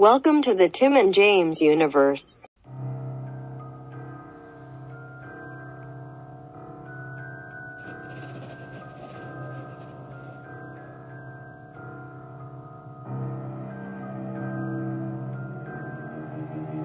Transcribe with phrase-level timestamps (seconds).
[0.00, 2.48] Welcome to the Tim and James universe.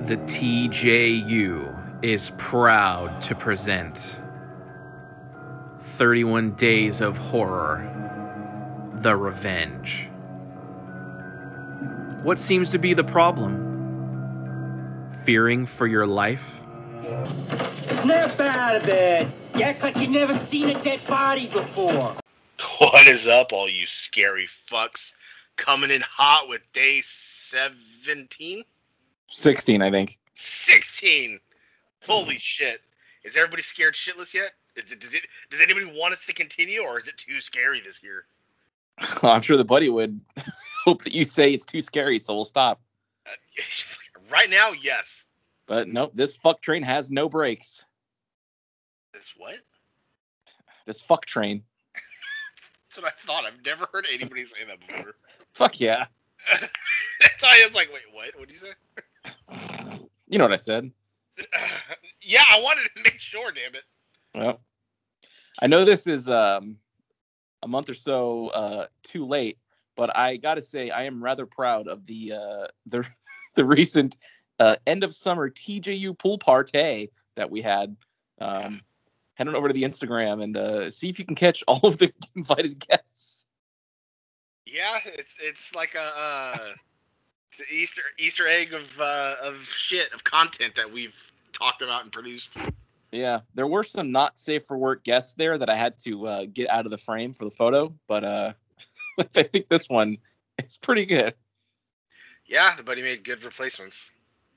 [0.01, 4.19] The TJU is proud to present
[5.79, 10.09] 31 Days of Horror The Revenge.
[12.25, 13.53] What seems to be the problem?
[15.25, 16.63] Fearing for your life?
[17.23, 19.27] Snap out of it!
[19.55, 22.15] You act like you never seen a dead body before.
[22.79, 25.11] What is up, all you scary fucks?
[25.55, 28.63] Coming in hot with day 17?
[29.29, 30.17] 16, I think.
[30.33, 31.39] 16!
[32.07, 32.81] Holy shit.
[33.23, 34.53] Is everybody scared shitless yet?
[34.75, 37.81] Is it, does, it, does anybody want us to continue, or is it too scary
[37.81, 38.25] this year?
[39.21, 40.19] I'm sure the buddy would
[40.85, 42.79] hope that you say it's too scary, so we'll stop.
[43.25, 43.31] Uh,
[44.31, 45.25] right now, yes.
[45.67, 47.83] But nope, this fuck train has no brakes.
[49.13, 49.55] This what?
[50.85, 51.63] This fuck train.
[52.89, 53.45] That's what I thought.
[53.45, 55.15] I've never heard anybody say that before.
[55.53, 56.05] Fuck yeah.
[56.51, 58.37] That's why I was like, wait, what?
[58.37, 59.99] What did you say?
[60.27, 60.91] You know what I said.
[62.21, 63.83] yeah, I wanted to make sure, damn it.
[64.35, 64.59] Well,
[65.61, 66.77] I know this is um,
[67.63, 69.57] a month or so uh, too late,
[69.95, 73.05] but I gotta say I am rather proud of the uh, the
[73.55, 74.17] the recent
[74.59, 77.95] uh, end of summer TJU pool party that we had.
[78.39, 78.81] Um,
[79.35, 81.97] head on over to the Instagram and uh, see if you can catch all of
[81.97, 83.45] the invited guests.
[84.65, 86.57] Yeah, it's it's like a uh,
[87.51, 91.15] it's an Easter Easter egg of uh, of shit of content that we've
[91.53, 92.57] talked about and produced.
[93.11, 96.45] Yeah, there were some not safe for work guests there that I had to uh,
[96.51, 98.53] get out of the frame for the photo, but uh,
[99.35, 100.17] I think this one
[100.63, 101.33] is pretty good.
[102.45, 103.99] Yeah, the buddy made good replacements.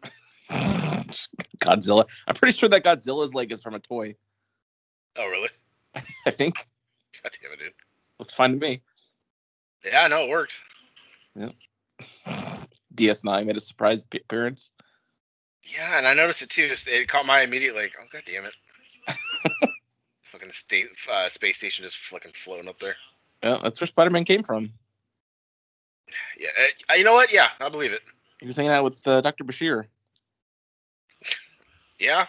[0.50, 2.06] Godzilla.
[2.26, 4.16] I'm pretty sure that Godzilla's leg is from a toy.
[5.16, 5.48] Oh, really?
[6.26, 6.56] I think.
[7.22, 7.72] God damn it, dude.
[8.18, 8.82] Looks fine to me.
[9.84, 10.56] Yeah, I know it worked.
[11.34, 11.50] Yeah.
[12.94, 14.72] DS9 made a surprise appearance.
[15.62, 16.74] Yeah, and I noticed it too.
[16.86, 18.54] It caught my immediate like, oh god damn it.
[20.32, 22.96] fucking state uh, space station just fucking floating up there.
[23.42, 24.72] Yeah, that's where Spider-Man came from.
[26.38, 26.48] Yeah,
[26.90, 27.32] uh, you know what?
[27.32, 28.02] Yeah, I believe it.
[28.40, 29.44] He was hanging out with uh, Dr.
[29.44, 29.84] Bashir.
[31.98, 32.26] Yeah.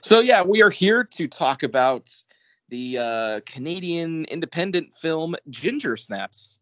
[0.00, 2.10] So yeah, we are here to talk about
[2.70, 6.56] the uh, Canadian independent film Ginger Snaps.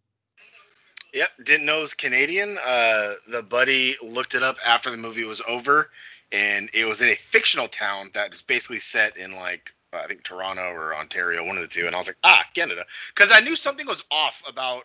[1.14, 2.58] Yep, didn't know it was Canadian.
[2.58, 5.90] Uh, the buddy looked it up after the movie was over,
[6.30, 10.22] and it was in a fictional town that is basically set in like I think
[10.22, 11.86] Toronto or Ontario, one of the two.
[11.86, 12.84] And I was like, ah, Canada,
[13.14, 14.84] because I knew something was off about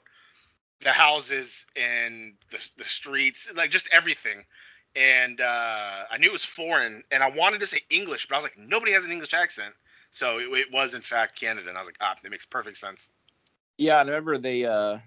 [0.82, 4.44] the houses and the the streets, like just everything.
[4.96, 8.38] And uh, I knew it was foreign, and I wanted to say English, but I
[8.38, 9.74] was like, nobody has an English accent,
[10.10, 11.68] so it, it was in fact Canada.
[11.68, 13.10] And I was like, ah, that makes perfect sense.
[13.78, 15.00] Yeah, I remember they uh,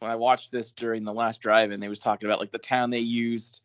[0.00, 2.58] when I watched this during the last drive, and they was talking about like the
[2.58, 3.62] town they used,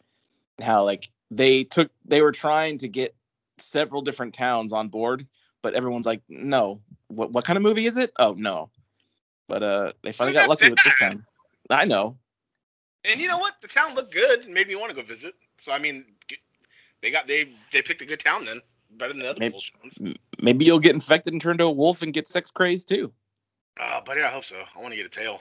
[0.62, 3.14] how like they took they were trying to get
[3.58, 5.28] several different towns on board,
[5.63, 8.12] but everyone's like, no, what what kind of movie is it?
[8.19, 8.69] Oh no,
[9.47, 11.25] but uh, they finally got lucky with this time.
[11.72, 12.18] I know.
[13.06, 13.56] And you know what?
[13.62, 15.34] The town looked good and made me want to go visit.
[15.57, 16.06] So I mean,
[17.02, 20.16] they got they they picked a good town then, better than the other Maybe- ones.
[20.41, 23.12] Maybe you'll get infected and turn to a wolf and get sex crazed too.
[23.79, 24.57] Uh, buddy, I hope so.
[24.75, 25.40] I want to get a tail.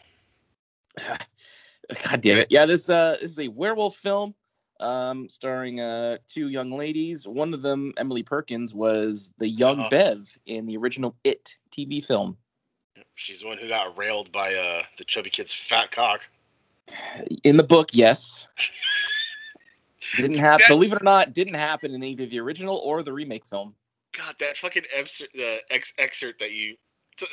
[0.99, 2.47] God damn it.
[2.51, 4.35] Yeah, this uh this is a werewolf film
[4.83, 7.27] um starring uh two young ladies.
[7.27, 9.89] One of them, Emily Perkins, was the young Uh-huh.
[9.91, 12.37] Bev in the original It TV film.
[13.15, 16.23] She's the one who got railed by uh the chubby kid's fat cock.
[17.45, 18.47] In the book, yes.
[20.17, 20.67] Didn't happen.
[20.69, 23.75] Believe it or not, didn't happen in either the original or the remake film.
[24.17, 26.77] God, that fucking excerpt, the ex- excerpt that you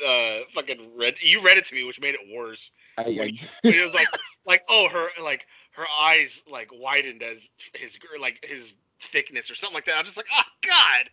[0.06, 2.70] uh fucking read, you read it to me, which made it worse.
[2.96, 3.32] I, I,
[3.64, 4.08] it was like,
[4.46, 5.46] like oh her like
[5.80, 7.38] her eyes like widened as
[7.74, 8.74] his like his
[9.12, 9.96] thickness or something like that.
[9.96, 11.10] I'm just like, oh god.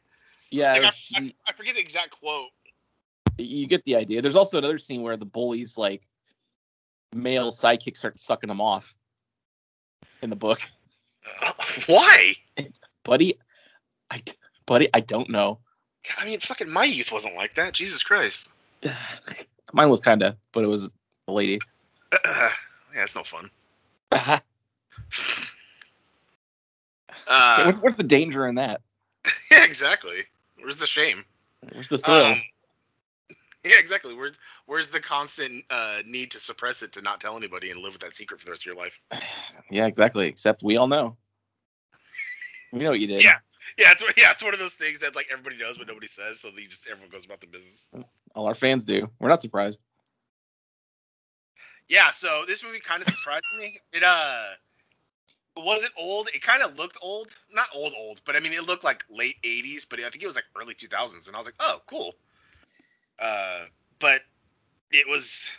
[0.51, 2.49] yeah, Like, I, I, I forget the exact quote.
[3.37, 4.21] you get the idea.
[4.21, 6.01] There's also another scene where the bullies like
[7.13, 8.93] male sidekick starts sucking him off
[10.21, 10.59] in the book.
[11.41, 11.53] Uh,
[11.87, 12.35] why?
[13.03, 13.37] Buddy,
[14.11, 14.21] I
[14.65, 15.59] buddy, I don't know.
[16.17, 17.73] I mean, fucking my youth wasn't like that.
[17.73, 18.49] Jesus Christ.
[19.73, 20.89] Mine was kind of, but it was
[21.27, 21.59] a lady.
[22.13, 22.51] yeah,
[22.95, 23.49] it's no fun.
[27.27, 28.81] Uh, what's, what's the danger in that?
[29.51, 30.23] yeah, exactly.
[30.59, 31.25] Where's the shame?
[31.73, 32.25] Where's the thrill?
[32.25, 32.41] Um,
[33.67, 34.13] Yeah, exactly.
[34.13, 37.93] Where's where's the constant uh, need to suppress it to not tell anybody and live
[37.93, 38.93] with that secret for the rest of your life?
[39.69, 40.27] Yeah, exactly.
[40.27, 41.17] Except we all know.
[42.71, 43.21] We know what you did.
[43.21, 43.39] Yeah.
[43.77, 46.39] Yeah, it's yeah, it's one of those things that like everybody knows but nobody says,
[46.39, 47.87] so you just everyone goes about the business.
[48.33, 49.09] All our fans do.
[49.19, 49.81] We're not surprised.
[51.89, 53.79] Yeah, so this movie kind of surprised me.
[53.91, 54.43] It uh
[55.57, 56.29] it wasn't old.
[56.33, 57.29] It kind of looked old.
[57.51, 60.27] Not old old, but I mean it looked like late 80s, but I think it
[60.27, 62.15] was like early 2000s and I was like, "Oh, cool."
[63.19, 63.65] Uh
[63.99, 64.21] but
[64.91, 65.49] it was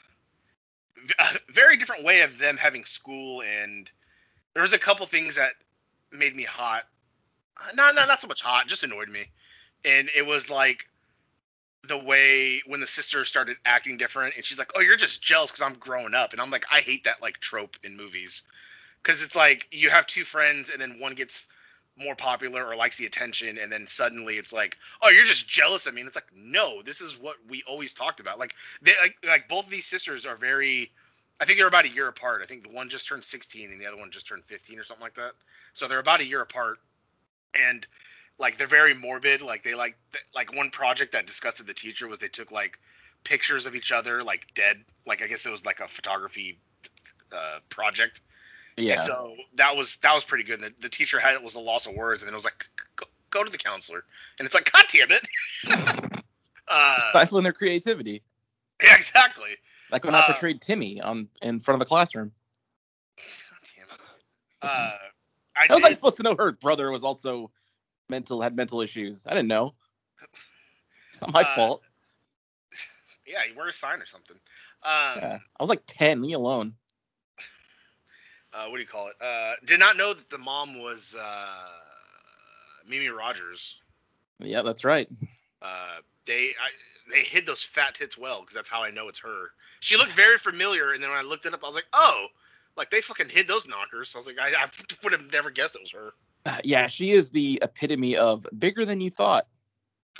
[1.19, 3.91] a very different way of them having school and
[4.55, 5.53] there was a couple things that
[6.13, 6.85] made me hot.
[7.75, 9.27] Not not not so much hot, just annoyed me.
[9.85, 10.85] And it was like
[11.87, 15.51] the way when the sister started acting different and she's like oh you're just jealous
[15.51, 18.43] because i'm growing up and i'm like i hate that like trope in movies
[19.03, 21.49] because it's like you have two friends and then one gets
[21.99, 25.87] more popular or likes the attention and then suddenly it's like oh you're just jealous
[25.87, 28.39] i mean it's like no this is what we always talked about.
[28.39, 30.91] Like they like, like both of these sisters are very
[31.41, 32.41] i think they're about a year apart.
[32.43, 34.85] I think the one just turned 16 and the other one just turned 15 or
[34.85, 35.33] something like that.
[35.73, 36.79] So they're about a year apart
[37.55, 37.87] and
[38.39, 39.43] like they're very morbid.
[39.43, 39.97] Like they like
[40.35, 42.79] like one project that disgusted the teacher was they took like
[43.25, 44.85] pictures of each other like dead.
[45.07, 46.59] Like i guess it was like a photography
[47.33, 48.21] uh project
[48.79, 49.01] Yeah.
[49.01, 51.61] so that was that was pretty good and the, the teacher had it was a
[51.61, 52.67] loss of words and then it was like
[52.97, 54.05] go, go to the counselor
[54.39, 55.27] and it's like god damn it
[56.69, 58.23] uh Stifling their creativity.
[58.83, 59.57] yeah exactly
[59.91, 62.33] Like when I Uh, portrayed Timmy on in front of the classroom.
[63.17, 64.01] god damn it
[64.63, 64.93] uh
[65.57, 67.51] I How was I did- supposed to know her brother was also
[68.09, 69.27] mental had mental issues?
[69.27, 69.75] I didn't know.
[71.11, 71.83] It's not my Uh, fault.
[73.27, 74.37] yeah you wear a sign or something
[74.85, 75.39] um Yeah.
[75.59, 76.21] I was like ten.
[76.23, 76.75] Leave me alone.
[78.59, 79.15] Uh, what do you call it?
[79.21, 81.59] Uh, did not know that the mom was uh,
[82.89, 83.77] Mimi Rogers.
[84.41, 85.09] Yeah, that's right.
[85.63, 89.21] Uh, they I, they hid those fat tits well because that's how I know it's
[89.21, 89.51] her.
[89.81, 92.27] She looked very familiar, and then when I looked it up, I was like, oh,
[92.77, 94.13] like they fucking hid those knockers.
[94.15, 94.69] I was like, I, I
[95.03, 96.13] would have never guessed it was her.
[96.47, 99.47] Uh, Yeah, she is the epitome of bigger than you thought.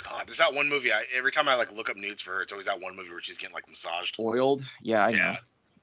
[0.03, 0.93] God, there's that one movie.
[0.93, 3.09] I every time I like look up nudes for her, it's always that one movie
[3.09, 4.15] where she's getting like massaged.
[4.17, 4.63] Oiled.
[4.81, 5.17] Yeah, I know.
[5.17, 5.35] Yeah.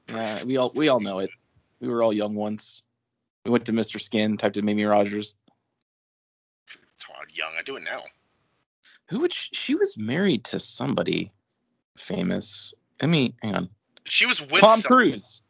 [0.08, 1.30] Yeah, we all we all know it.
[1.80, 2.82] We were all young once.
[3.44, 4.00] We went to Mr.
[4.00, 5.34] Skin, typed in Mimi Rogers.
[7.36, 7.52] Young.
[7.58, 8.02] I do it now.
[9.10, 11.28] Who would she, she was married to somebody
[11.96, 12.72] famous?
[13.02, 13.70] I mean, hang on.
[14.04, 15.42] She was with Tom some- Cruise.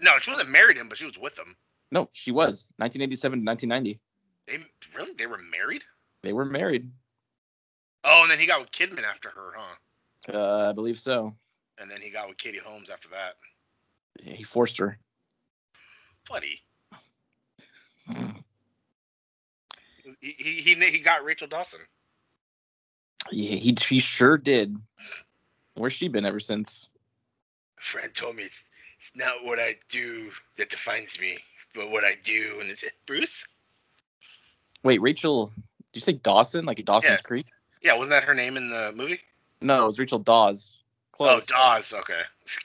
[0.00, 1.56] No, she wasn't married him, but she was with him.
[1.92, 4.00] No, she was 1987 to 1990.
[4.46, 4.64] They
[4.98, 5.82] really they were married.
[6.22, 6.90] They were married.
[8.02, 10.32] Oh, and then he got with Kidman after her, huh?
[10.32, 11.32] Uh, I believe so.
[11.78, 13.34] And then he got with Katie Holmes after that.
[14.22, 14.98] Yeah, he forced her.
[16.28, 16.60] Buddy.
[20.20, 21.80] He, he, he, got Rachel Dawson.
[23.30, 24.76] Yeah, he he sure did.
[25.74, 26.88] Where's she been ever since?
[27.78, 28.58] A friend told me it's,
[28.98, 31.38] it's not what I do that defines me,
[31.74, 32.58] but what I do.
[32.60, 33.44] And it's Bruce?
[34.82, 35.46] Wait, Rachel.
[35.56, 36.64] Did you say Dawson?
[36.64, 37.26] Like Dawson's Yeah.
[37.26, 37.46] Creek?
[37.82, 39.20] Yeah, wasn't that her name in the movie?
[39.60, 40.76] No, it was Rachel Dawes.
[40.76, 41.46] Oh, Close.
[41.50, 41.92] Oh, Dawes.
[41.92, 42.20] Okay.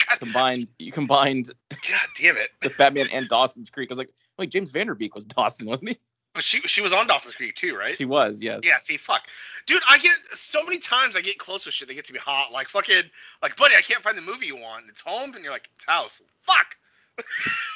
[0.07, 0.71] God, Combined.
[0.77, 2.49] You combined God damn it.
[2.61, 3.89] the Batman and Dawson's Creek.
[3.89, 5.97] I was like, wait, James Van Der Beek was Dawson, wasn't he?
[6.33, 7.95] But she she was on Dawson's Creek too, right?
[7.95, 8.41] She was.
[8.41, 8.59] Yes.
[8.63, 9.23] Yeah, see, fuck.
[9.65, 12.51] Dude, I get so many times I get close with shit that gets me hot.
[12.51, 13.03] Like fucking
[13.41, 14.85] like buddy, I can't find the movie you want.
[14.89, 16.21] It's home and you're like, it's house.
[16.45, 16.75] Fuck.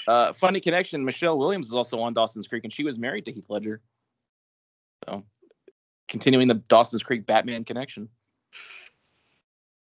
[0.05, 1.05] Uh, funny connection.
[1.05, 3.79] Michelle Williams is also on Dawson's Creek, and she was married to Heath Ledger.
[5.05, 5.23] So,
[6.09, 8.09] continuing the Dawson's Creek Batman connection.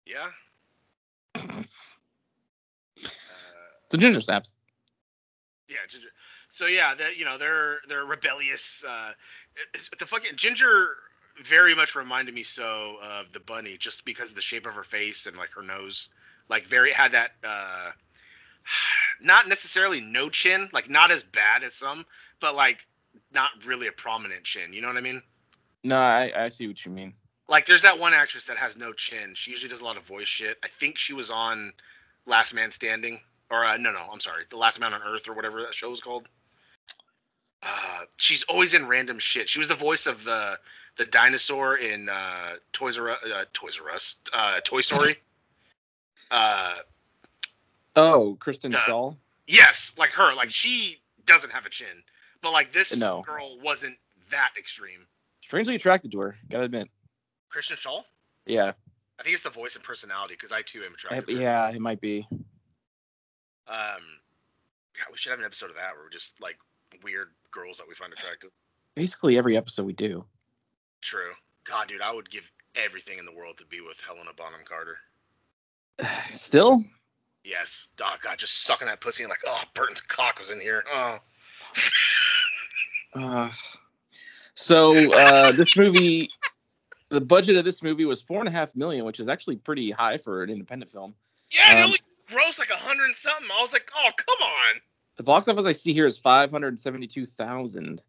[0.06, 0.28] Yeah.
[3.94, 4.56] So Ginger Snaps.
[5.70, 6.08] yeah, Ginger.
[6.50, 8.84] So yeah, that you know they're they're rebellious.
[8.84, 9.12] Uh,
[10.00, 10.96] the fucking Ginger
[11.46, 14.84] very much reminded me so of the bunny, just because of the shape of her
[14.84, 16.10] face and like her nose,
[16.50, 17.34] like very had that.
[17.44, 17.92] Uh,
[19.22, 22.04] not necessarily no chin, like not as bad as some,
[22.40, 22.80] but like
[23.32, 24.74] not really a prominent chin.
[24.74, 25.22] You know what I mean?
[25.84, 27.14] No, I, I see what you mean.
[27.48, 29.36] Like there's that one actress that has no chin.
[29.36, 30.58] She usually does a lot of voice shit.
[30.64, 31.74] I think she was on
[32.26, 33.20] Last Man Standing,
[33.52, 35.90] or uh, no, no, I'm sorry, The Last Man on Earth or whatever that show
[35.90, 36.28] was called.
[37.62, 39.50] Uh, she's always in random shit.
[39.50, 40.60] She was the voice of the
[40.98, 45.18] the dinosaur in uh, Toys R uh, Toys R Us, uh, Toy Story.
[46.32, 46.78] Uh,
[47.96, 49.18] Oh, Kristen Uh, Schaal.
[49.46, 50.34] yes, like her.
[50.34, 52.02] Like she doesn't have a chin,
[52.42, 53.22] but like this No.
[53.22, 53.98] girl wasn't
[54.32, 55.06] that extreme.
[55.42, 56.36] Strangely attracted to her.
[56.50, 56.90] Gotta admit.
[57.50, 58.04] Kristen Schaal.
[58.48, 58.72] Yeah.
[59.20, 61.28] I think it's the voice and personality because I too am attracted.
[61.28, 61.42] to her.
[61.42, 62.28] Yeah, it might be.
[63.74, 64.03] Um,
[64.98, 66.58] God, we should have an episode of that where we're just like
[67.03, 68.51] weird girls that we find attractive.
[68.96, 70.24] Basically every episode we do.
[71.01, 71.32] True.
[71.68, 72.44] God, dude, I would give
[72.75, 74.98] everything in the world to be with Helena Bonham Carter.
[76.32, 76.84] Still,
[77.44, 77.88] Yes.
[78.01, 80.84] Oh god, just sucking that pussy and like, oh, Burton's cock was in here.
[80.92, 81.18] Oh.
[83.15, 83.51] Uh,
[84.56, 86.27] so uh, this movie,
[87.12, 89.92] the budget of this movie was four and a half million, which is actually pretty
[89.92, 91.13] high for an independent film.
[91.51, 92.00] Yeah, it Um, only
[92.34, 93.48] grossed like a hundred and something.
[93.52, 94.82] I was like, oh, come on.
[95.18, 98.02] The box office I see here is five hundred seventy-two thousand.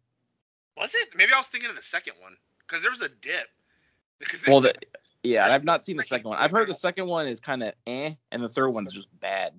[0.77, 1.09] Was it?
[1.15, 3.47] Maybe I was thinking of the second one because there was a dip.
[4.19, 4.73] Because Well, the,
[5.23, 6.37] yeah, I've not seen the second one.
[6.37, 9.53] I've heard the second one is kind of eh, and the third one's just bad.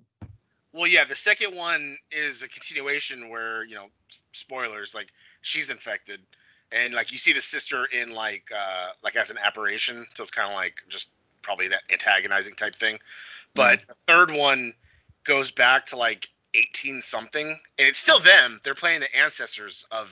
[0.73, 3.87] Well, yeah, the second one is a continuation where you know,
[4.33, 5.09] spoilers, like
[5.41, 6.21] she's infected,
[6.73, 10.33] and like you see the sister in like uh like as an apparition, so it's
[10.33, 11.09] kind of like just
[11.47, 12.99] probably that antagonizing type thing.
[13.55, 14.75] But the third one
[15.25, 17.49] goes back to like 18 something,
[17.79, 18.61] and it's still them.
[18.65, 20.09] They're playing the ancestors of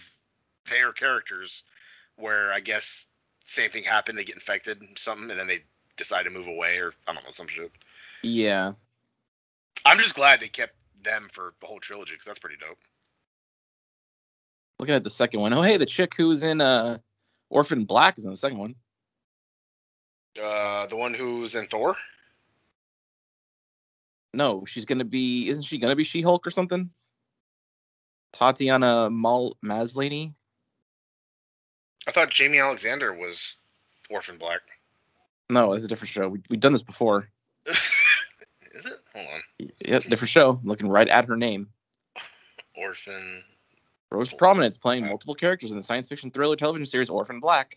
[0.70, 1.64] their characters,
[2.16, 3.04] where I guess
[3.46, 4.16] same thing happened.
[4.16, 5.64] They get infected, and something, and then they
[5.96, 7.72] decide to move away, or I don't know, some shit.
[8.22, 8.72] Yeah.
[9.84, 12.78] I'm just glad they kept them for the whole trilogy because that's pretty dope.
[14.78, 15.52] Looking at the second one.
[15.52, 16.98] Oh, hey, the chick who's in uh,
[17.50, 18.74] Orphan Black is in the second one.
[20.42, 21.96] Uh, the one who's in Thor.
[24.32, 25.48] No, she's gonna be.
[25.48, 26.90] Isn't she gonna be She-Hulk or something?
[28.32, 30.34] Tatiana Mal Maslany.
[32.06, 33.56] I thought Jaimie Alexander was
[34.10, 34.60] Orphan Black.
[35.50, 36.28] No, it's a different show.
[36.28, 37.28] We we've done this before.
[37.66, 39.00] Is it?
[39.14, 39.68] Hold on.
[39.86, 40.58] Yep, different show.
[40.64, 41.68] Looking right at her name.
[42.76, 43.44] Orphan.
[44.10, 47.76] Rose Prominence playing multiple characters in the science fiction thriller television series Orphan Black.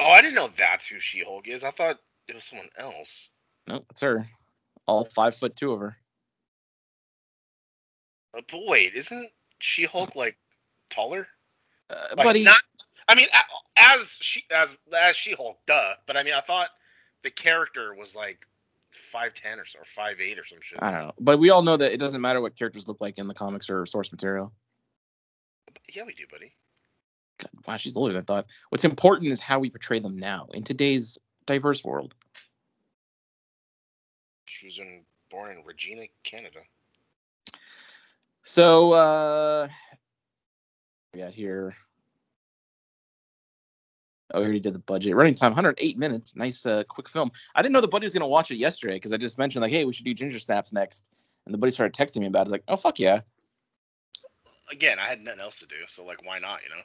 [0.00, 1.62] Oh, I didn't know that's who She-Hulk is.
[1.62, 3.28] I thought it was someone else.
[3.68, 4.26] No, it's her.
[4.86, 5.96] All five foot two of her.
[8.36, 10.36] Uh, but wait, isn't She-Hulk like
[10.88, 11.26] taller?
[11.90, 12.62] Uh, Like, buddy, not-
[13.08, 13.26] I mean,
[13.76, 15.94] as she as as She-Hulk, duh.
[16.06, 16.70] But I mean, I thought
[17.24, 18.46] the character was like
[19.12, 20.78] five ten or so, or five eight or some shit.
[20.80, 21.12] I don't know.
[21.18, 23.68] But we all know that it doesn't matter what characters look like in the comics
[23.68, 24.52] or source material.
[25.92, 26.54] Yeah, we do, buddy.
[27.40, 28.46] God, wow, she's older than I thought.
[28.68, 32.14] What's important is how we portray them now in today's diverse world.
[34.46, 36.60] She was in, born in Regina, Canada.
[38.42, 39.68] So uh
[41.14, 41.74] we got here.
[44.32, 45.16] Oh, we already did the budget.
[45.16, 46.36] Running time 108 minutes.
[46.36, 47.30] Nice uh quick film.
[47.54, 49.72] I didn't know the buddy was gonna watch it yesterday because I just mentioned like,
[49.72, 51.04] hey, we should do Ginger Snaps next.
[51.46, 52.42] And the buddy started texting me about it.
[52.42, 53.20] I was like, oh fuck yeah.
[54.70, 56.60] Again, I had nothing else to do, so like, why not?
[56.62, 56.82] You know.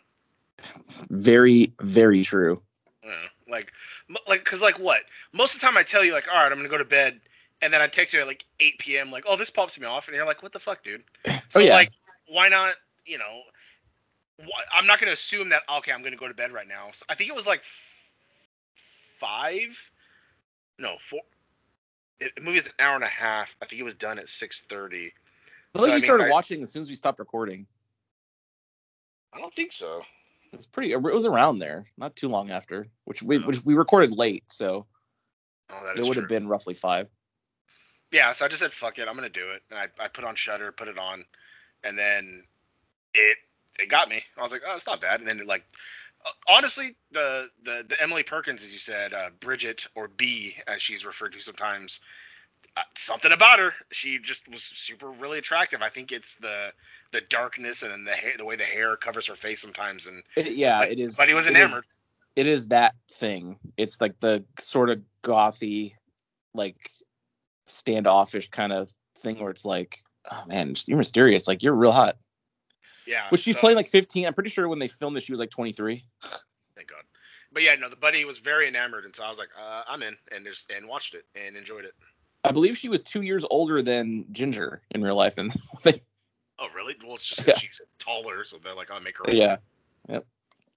[1.10, 2.62] Very, very true.
[3.04, 3.12] Yeah,
[3.50, 3.72] like,
[4.28, 5.02] like, cause like what?
[5.34, 7.20] Most of the time I tell you like, all right, I'm gonna go to bed,
[7.62, 9.12] and then I text you at like 8 p.m.
[9.12, 11.04] like, oh, this pops me off, and you're like, what the fuck, dude?
[11.28, 11.74] Oh, so Oh, yeah.
[11.76, 11.92] like,
[12.28, 12.76] why not?
[13.06, 13.42] You know,
[14.42, 15.64] wh- I'm not gonna assume that.
[15.78, 16.90] Okay, I'm gonna go to bed right now.
[16.94, 17.62] So I think it was like
[19.20, 19.78] five,
[20.80, 21.22] no four.
[22.20, 23.56] It, the movie is an hour and a half.
[23.62, 25.12] I think it was done at 6:30.
[25.76, 27.20] I feel So, like I you mean, started I- watching as soon as we stopped
[27.20, 27.68] recording.
[29.34, 30.02] I don't think so.
[30.56, 30.94] It was pretty.
[30.94, 33.42] It was around there, not too long after, which we Oh.
[33.42, 34.88] which we recorded late, so
[35.70, 36.22] Oh, it would true.
[36.22, 37.10] have been roughly five.
[38.12, 40.24] yeah, so I just said fuck it, I'm gonna do it, and I, I put
[40.24, 41.26] on Shutter, put it on,
[41.84, 42.46] and then
[43.14, 43.38] it
[43.78, 44.24] it got me.
[44.38, 45.66] I was like, oh, it's not bad, and then it like
[46.26, 50.82] uh, honestly, the the the Emily Perkins, as you said, uh, Bridget or B as
[50.82, 52.00] she's referred to sometimes,
[52.78, 55.82] uh, something about her, she just was super really attractive.
[55.82, 56.72] I think it's the
[57.12, 60.22] the darkness and then the hair, the way the hair covers her face sometimes, and
[60.36, 61.16] It, yeah, But- it is.
[61.16, 61.80] but he was it enamored.
[61.80, 61.98] is-
[62.36, 63.58] it is that thing.
[63.78, 65.94] It's like the sort of gothy,
[66.54, 66.92] like
[67.66, 70.00] standoffish kind of thing where it's like,
[70.32, 71.48] oh man, you're mysterious.
[71.48, 72.18] Like you're real hot.
[73.08, 73.30] yeah.
[73.30, 74.26] Which she's so- playing like 15.
[74.26, 76.04] I'm pretty sure when they filmed it, she was like 23.
[76.76, 77.04] Thank God.
[77.54, 80.04] But yeah, no, the buddy was very enamored, and so I was like, uh, I'm
[80.04, 81.94] in, and just and watched it and enjoyed it.
[82.46, 85.52] I believe she was two years older than Ginger in real life, and
[85.84, 86.02] they,
[86.60, 86.96] Oh, really?
[87.06, 87.58] Well, it's just Yeah.
[87.58, 89.32] she's taller, so they're like, I'll make her.
[89.32, 89.58] yeah,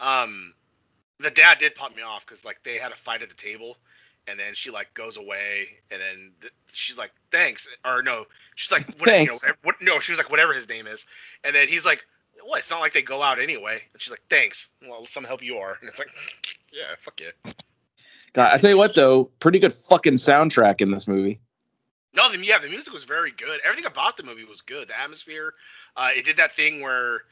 [0.01, 0.55] Um,
[1.21, 3.77] the dad did pop me off because like they had a fight at the table,
[4.27, 8.71] and then she like goes away, and then th- she's like, thanks, or no, she's
[8.73, 9.43] like, what, Thanks.
[9.43, 11.07] You know, what, no, she was like, whatever his name is,
[11.45, 12.05] and then he's like,
[12.43, 12.61] what?
[12.61, 14.69] It's not like they go out anyway, and she's like, thanks.
[14.87, 16.11] Well, some help you are, and it's like,
[16.73, 17.53] yeah, fuck yeah.
[18.33, 21.41] God, I tell you what though, pretty good fucking soundtrack in this movie.
[22.19, 23.61] No, the yeah, the music was very good.
[23.65, 24.89] Everything about the movie was good.
[24.89, 25.55] The atmosphere,
[25.97, 27.23] uh, it did that thing where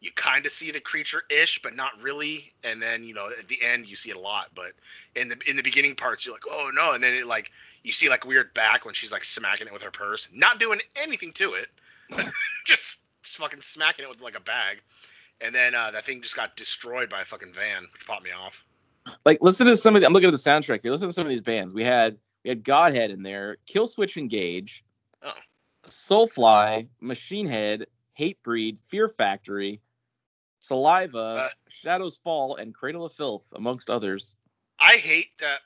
[0.00, 2.52] you kind of see the creature ish, but not really.
[2.62, 4.72] And then you know at the end you see it a lot, but
[5.16, 7.52] in the in the beginning parts you're like, oh no, and then it like
[7.84, 10.78] you see like weird back when she's like smacking it with her purse, not doing
[10.94, 11.68] anything to it,
[12.10, 12.30] just,
[12.66, 12.98] just
[13.38, 14.82] fucking smacking it with like a bag.
[15.40, 18.30] And then uh, that thing just got destroyed by a fucking van, which popped me
[18.30, 18.62] off.
[19.24, 20.90] like listen to some of the, I'm looking at the soundtrack here.
[20.90, 21.72] Listen to some of these bands.
[21.72, 24.84] We had we had Godhead in there, Killswitch Engage,
[25.22, 25.32] Oh.
[25.86, 27.86] Soulfly, Machine Head,
[28.18, 29.80] Hatebreed, Fear Factory,
[30.60, 31.48] Saliva, Uh.
[31.68, 34.36] Shadows Fall, and Cradle of Filth, amongst others.
[34.78, 35.60] I hate that.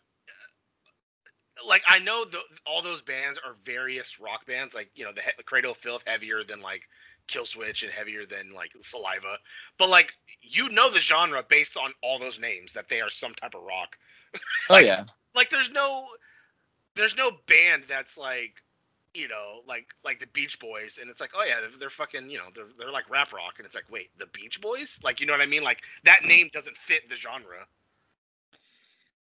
[1.66, 4.74] Like I know the, all those bands are various rock bands.
[4.74, 6.82] Like you know, the, the Cradle of Filth heavier than like
[7.26, 9.38] Killswitch and heavier than like Saliva.
[9.76, 13.34] But like you know the genre based on all those names that they are some
[13.34, 13.96] type of rock.
[14.70, 15.04] Oh yeah.
[15.34, 16.06] Like there's no
[16.98, 18.62] there's no band that's like
[19.14, 22.28] you know like like the Beach Boys and it's like oh yeah they're, they're fucking
[22.28, 25.20] you know they're they're like rap rock and it's like wait the Beach Boys like
[25.20, 27.66] you know what I mean like that name doesn't fit the genre.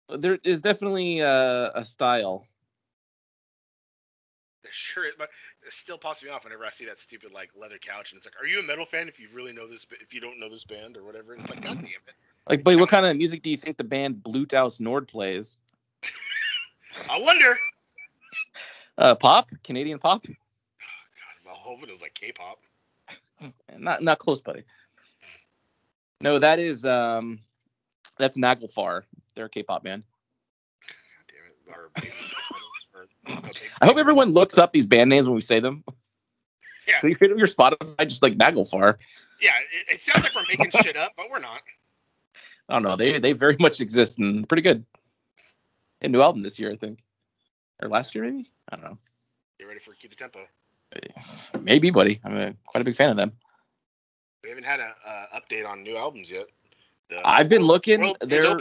[0.08, 2.46] There is definitely uh, a style.
[4.70, 5.30] Sure, but
[5.66, 8.26] it still pops me off whenever I see that stupid like leather couch, and it's
[8.26, 9.86] like, are you a metal fan if you really know this?
[10.00, 12.14] If you don't know this band or whatever, and it's like, god damn it!
[12.48, 15.58] Like, but what kind of music do you think the band Blut aus Nord plays?
[17.10, 17.58] I wonder.
[18.96, 20.22] Uh, pop, Canadian pop.
[20.24, 20.34] God,
[21.48, 22.58] I'm hoping it was like K-pop.
[23.76, 24.62] Not not close, buddy.
[26.20, 27.40] No, that is um,
[28.18, 29.02] that's Nagelfar.
[29.34, 30.04] They're a K-pop band.
[30.80, 31.78] God damn it!
[31.78, 32.14] Or baby
[32.94, 35.84] or, no, baby- I hope everyone looks up these band names when we say them.
[36.86, 37.00] Yeah.
[37.00, 38.96] Can you hit your Spotify just like Nagelfar?
[39.40, 39.50] Yeah,
[39.88, 41.60] it, it sounds like we're making shit up, but we're not.
[42.68, 42.96] I don't know.
[42.96, 44.84] They they very much exist and pretty good.
[46.04, 47.02] A new album this year, I think,
[47.82, 48.50] or last year maybe.
[48.70, 48.98] I don't know.
[49.58, 50.40] Get ready for Keep the Tempo.
[51.60, 52.20] Maybe, buddy.
[52.24, 53.32] I'm a, quite a big fan of them.
[54.42, 56.46] We haven't had an uh, update on new albums yet.
[57.08, 58.14] The I've been looking.
[58.20, 58.58] They're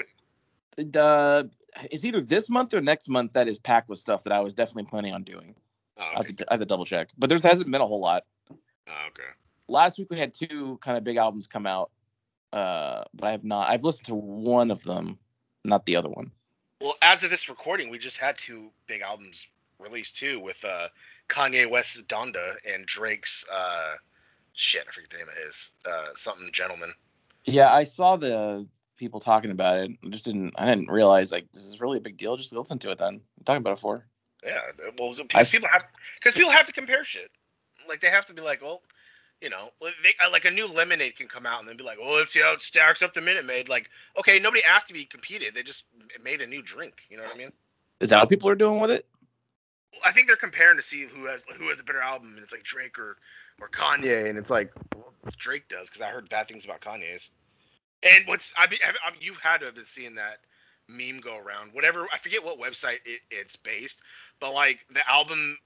[0.77, 1.49] the
[1.91, 4.53] it's either this month or next month that is packed with stuff that I was
[4.53, 5.55] definitely planning on doing.
[5.97, 7.99] Oh, I, have to, I have to double check, but there hasn't been a whole
[7.99, 8.23] lot.
[8.49, 9.29] Oh, okay.
[9.67, 11.91] Last week we had two kind of big albums come out,
[12.51, 13.69] uh, but I have not.
[13.69, 15.19] I've listened to one of them,
[15.63, 16.31] not the other one.
[16.83, 19.47] Well, as of this recording, we just had two big albums
[19.79, 20.89] released too, with uh,
[21.29, 23.93] Kanye West's Donda and Drake's uh,
[24.51, 24.83] shit.
[24.89, 26.93] I forget the name of his uh, something gentleman.
[27.45, 29.91] Yeah, I saw the people talking about it.
[30.05, 30.55] I just didn't.
[30.57, 32.35] I didn't realize like this is really a big deal.
[32.35, 33.21] Just listen to it then.
[33.37, 34.05] I'm talking about it for.
[34.45, 34.59] Yeah,
[34.99, 37.31] well, I because people have because people have to compare shit.
[37.87, 38.81] Like they have to be like, well,
[39.43, 41.99] you know, they, uh, like a new Lemonade can come out and then be like,
[41.99, 43.67] well, let's see how it stacks up to Minute Maid.
[43.67, 45.53] Like, okay, nobody asked to be competed.
[45.53, 45.83] They just
[46.23, 46.93] made a new drink.
[47.09, 47.51] You know what I mean?
[47.99, 49.05] Is that what people are doing with it?
[50.03, 52.53] I think they're comparing to see who has who has a better album, and it's
[52.53, 53.17] like Drake or
[53.61, 54.73] or Kanye, and it's like
[55.37, 57.29] Drake does because I heard bad things about Kanye's.
[58.01, 60.37] And what's I mean, I mean, you've had to have been seeing that
[60.87, 61.73] meme go around.
[61.73, 64.01] Whatever I forget what website it, it's based,
[64.39, 65.57] but like the album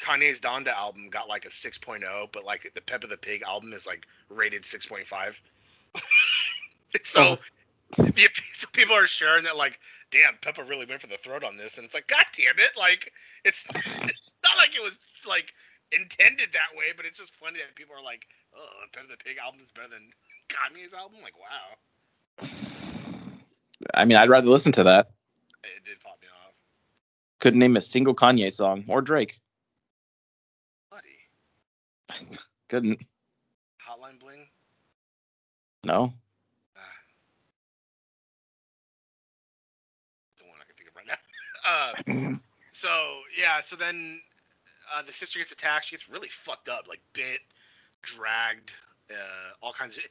[0.00, 3.86] Kanye's Donda album got like a 6.0, but like the Peppa the Pig album is
[3.86, 5.34] like rated 6.5.
[7.04, 7.36] so,
[7.96, 8.04] oh.
[8.54, 9.78] so people are sharing that like,
[10.10, 12.72] damn, Peppa really went for the throat on this, and it's like, god damn it,
[12.76, 13.12] like
[13.44, 15.52] it's it's not like it was like
[15.92, 19.36] intended that way, but it's just funny that people are like, oh, Peppa the Pig
[19.44, 20.10] album is better than
[20.48, 21.18] Kanye's album.
[21.22, 21.76] Like, wow,
[23.94, 25.10] I mean, I'd rather listen to that.
[25.64, 26.54] it did pop me off,
[27.38, 29.40] Couldn't name a single Kanye song or Drake.
[32.68, 33.02] Couldn't.
[33.88, 34.46] Hotline Bling.
[35.84, 36.12] No.
[40.38, 41.14] the one I can think of right now.
[41.68, 41.92] Uh,
[42.72, 42.88] so
[43.38, 44.18] yeah, so then
[44.94, 45.86] uh, the sister gets attacked.
[45.86, 47.40] She gets really fucked up, like bit,
[48.00, 48.72] dragged,
[49.10, 50.04] uh, all kinds of.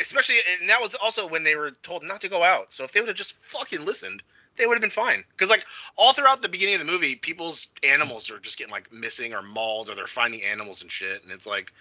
[0.00, 2.72] Especially, and that was also when they were told not to go out.
[2.72, 4.24] So if they would have just fucking listened,
[4.58, 5.24] they would have been fine.
[5.32, 5.64] Because like
[5.96, 9.42] all throughout the beginning of the movie, people's animals are just getting like missing or
[9.42, 11.72] mauled, or they're finding animals and shit, and it's like.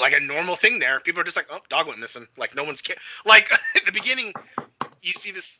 [0.00, 2.64] Like a normal thing there, people are just like, "Oh, dog went missing." Like no
[2.64, 2.96] one's care.
[3.26, 4.32] Like at the beginning,
[5.02, 5.58] you see this.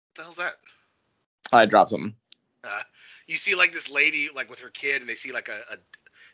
[0.00, 0.54] What the hell's that?
[1.52, 2.14] I dropped something.
[2.64, 2.82] uh,
[3.26, 5.78] you see like this lady like with her kid and they see like a, a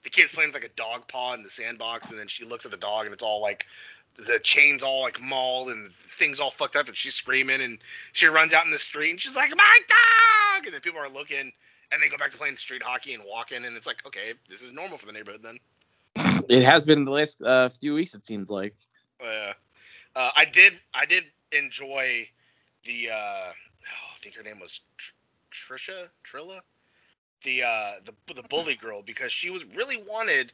[0.04, 2.64] the kid's playing with like a dog paw in the sandbox and then she looks
[2.64, 3.66] at the dog and it's all like
[4.18, 7.78] the chains all like mauled and things all fucked up and she's screaming and
[8.12, 11.08] she runs out in the street and she's like my dog and then people are
[11.08, 11.52] looking
[11.92, 14.60] and they go back to playing street hockey and walking and it's like okay this
[14.62, 15.58] is normal for the neighborhood then
[16.48, 18.14] It has been the last uh, few weeks.
[18.14, 18.74] It seems like.
[19.22, 19.52] uh,
[20.14, 22.28] uh, I did I did enjoy
[22.84, 25.12] the uh, oh, I think her name was Tr-
[25.74, 26.60] Trisha Trilla
[27.42, 30.52] the uh the the bully girl because she was really wanted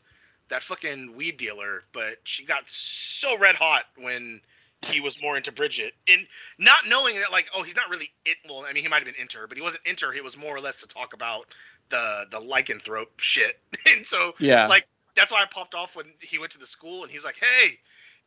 [0.49, 4.41] that fucking weed dealer but she got so red hot when
[4.83, 5.95] he was more into Bridget.
[6.09, 6.27] And
[6.59, 9.07] not knowing that like oh he's not really it well I mean he might have
[9.07, 10.13] been inter, but he wasn't inter.
[10.13, 11.47] he was more or less to talk about
[11.91, 13.59] the the lycanthrope shit.
[13.87, 14.67] And so Yeah.
[14.69, 17.37] like that's why I popped off when he went to the school and he's like,
[17.37, 17.79] "Hey,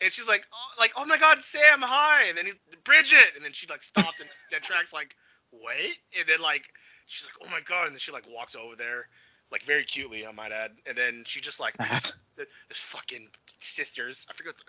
[0.01, 3.43] and she's like, oh, like, oh my God, Sam, hi, and then he's Bridget, and
[3.43, 5.15] then she like stops and dead tracks like,
[5.51, 6.63] wait, and then like
[7.07, 9.07] she's like, oh my God, and then she like walks over there,
[9.51, 11.75] like very cutely, I might add, and then she just like
[12.37, 13.27] this fucking
[13.59, 14.63] sisters, I forget, the,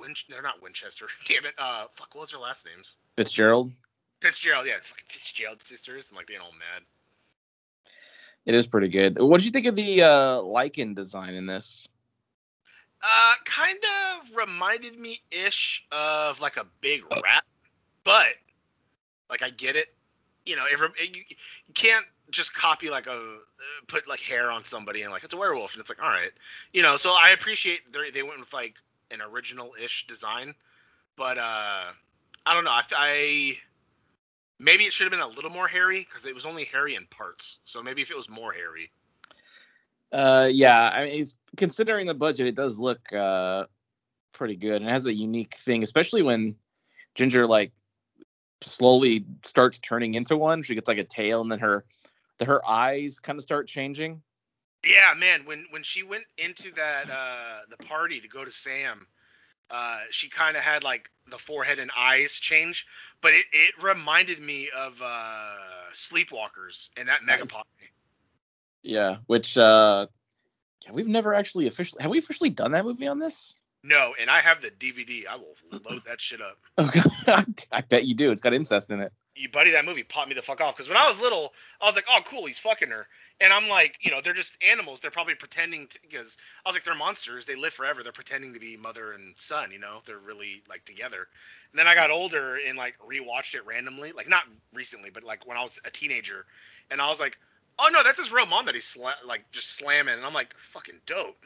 [0.00, 2.96] Win, they're not Winchester, damn it, uh, fuck, what was their last names?
[3.16, 3.72] Fitzgerald.
[4.20, 6.82] Fitzgerald, yeah, fucking Fitzgerald sisters, and like being all mad.
[8.46, 9.20] It is pretty good.
[9.20, 11.86] What did you think of the uh, lycan design in this?
[13.02, 17.44] Uh, kind of reminded me ish of like a big rat,
[18.04, 18.28] but
[19.30, 19.94] like I get it.
[20.46, 23.38] You know, every, you, you can't just copy like a
[23.86, 26.32] put like hair on somebody and like it's a werewolf and it's like all right,
[26.72, 26.96] you know.
[26.96, 27.80] So I appreciate
[28.12, 28.74] they went with like
[29.10, 30.54] an original ish design,
[31.16, 31.84] but uh,
[32.46, 32.70] I don't know.
[32.70, 33.58] I, I
[34.58, 37.06] maybe it should have been a little more hairy because it was only hairy in
[37.06, 37.58] parts.
[37.64, 38.90] So maybe if it was more hairy.
[40.10, 41.24] Uh, yeah, I mean,
[41.56, 43.64] considering the budget, it does look uh
[44.32, 46.56] pretty good and has a unique thing, especially when
[47.14, 47.72] Ginger like
[48.60, 50.62] slowly starts turning into one.
[50.62, 51.84] She gets like a tail, and then her
[52.38, 54.22] the, her eyes kind of start changing.
[54.84, 55.44] Yeah, man.
[55.44, 59.06] When when she went into that uh the party to go to Sam,
[59.70, 62.86] uh, she kind of had like the forehead and eyes change,
[63.20, 65.56] but it, it reminded me of uh,
[65.92, 67.64] Sleepwalkers and that Megapod.
[68.82, 70.06] Yeah, which uh,
[70.84, 73.54] yeah, we've never actually officially have we officially done that movie on this?
[73.82, 75.26] No, and I have the DVD.
[75.26, 75.54] I will
[75.88, 76.58] load that shit up.
[76.78, 76.90] Oh
[77.26, 78.30] god, I bet you do.
[78.30, 79.12] It's got incest in it.
[79.38, 81.86] You buddy, that movie popped me the fuck off because when I was little, I
[81.86, 83.06] was like, oh cool, he's fucking her,
[83.40, 84.98] and I'm like, you know, they're just animals.
[85.00, 87.46] They're probably pretending because I was like, they're monsters.
[87.46, 88.02] They live forever.
[88.02, 89.70] They're pretending to be mother and son.
[89.70, 91.28] You know, they're really like together.
[91.72, 95.46] And then I got older and like rewatched it randomly, like not recently, but like
[95.46, 96.46] when I was a teenager,
[96.90, 97.38] and I was like,
[97.78, 100.54] oh no, that's his real mom that he's sla- like just slamming, and I'm like,
[100.72, 101.36] fucking dope.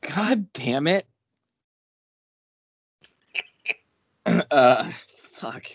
[0.00, 1.06] God damn it.
[4.50, 4.90] uh,
[5.34, 5.66] fuck.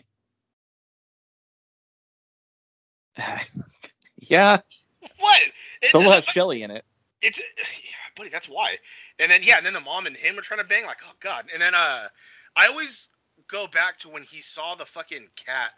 [4.17, 4.59] yeah.
[5.19, 5.41] What?
[5.41, 6.85] It's, It still has Shelly in it.
[7.21, 7.43] It's yeah,
[8.15, 8.29] buddy.
[8.29, 8.77] That's why.
[9.19, 10.85] And then yeah, and then the mom and him are trying to bang.
[10.85, 11.45] Like, oh god.
[11.53, 12.07] And then uh,
[12.55, 13.09] I always
[13.47, 15.71] go back to when he saw the fucking cat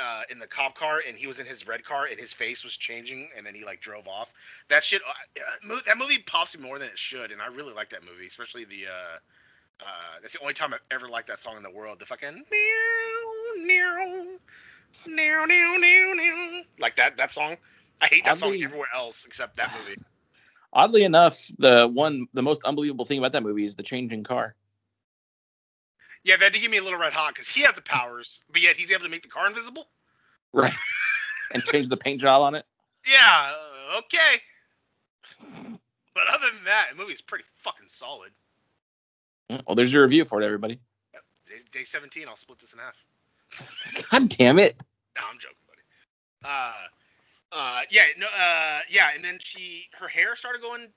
[0.00, 2.62] uh, in the cop car and he was in his red car and his face
[2.62, 4.28] was changing and then he like drove off.
[4.68, 7.90] That shit, uh, that movie pops me more than it should, and I really like
[7.90, 8.86] that movie, especially the.
[8.86, 9.18] Uh,
[9.82, 12.00] uh, that's the only time I've ever liked that song in the world.
[12.00, 14.36] The fucking meow meow
[15.06, 15.46] meow
[16.78, 17.56] like that that song.
[18.00, 20.00] I hate that Oddly, song everywhere else except that movie.
[20.72, 24.54] Oddly enough, the one the most unbelievable thing about that movie is the changing car.
[26.22, 28.60] Yeah, that did give me a little red hot because he has the powers, but
[28.60, 29.88] yet he's able to make the car invisible.
[30.52, 30.74] Right.
[31.52, 32.66] and change the paint job on it.
[33.06, 33.52] Yeah.
[33.94, 34.42] Uh, okay.
[36.14, 38.30] But other than that, the movie's pretty fucking solid.
[39.66, 40.78] Well, there's your review for it, everybody.
[41.14, 41.22] Yep.
[41.48, 42.94] Day, day 17, I'll split this in half.
[44.10, 44.76] God damn it.
[45.16, 45.82] No, I'm joking, buddy.
[46.44, 46.72] Uh,
[47.52, 50.88] uh, yeah, no, uh, yeah, and then she, her hair started going.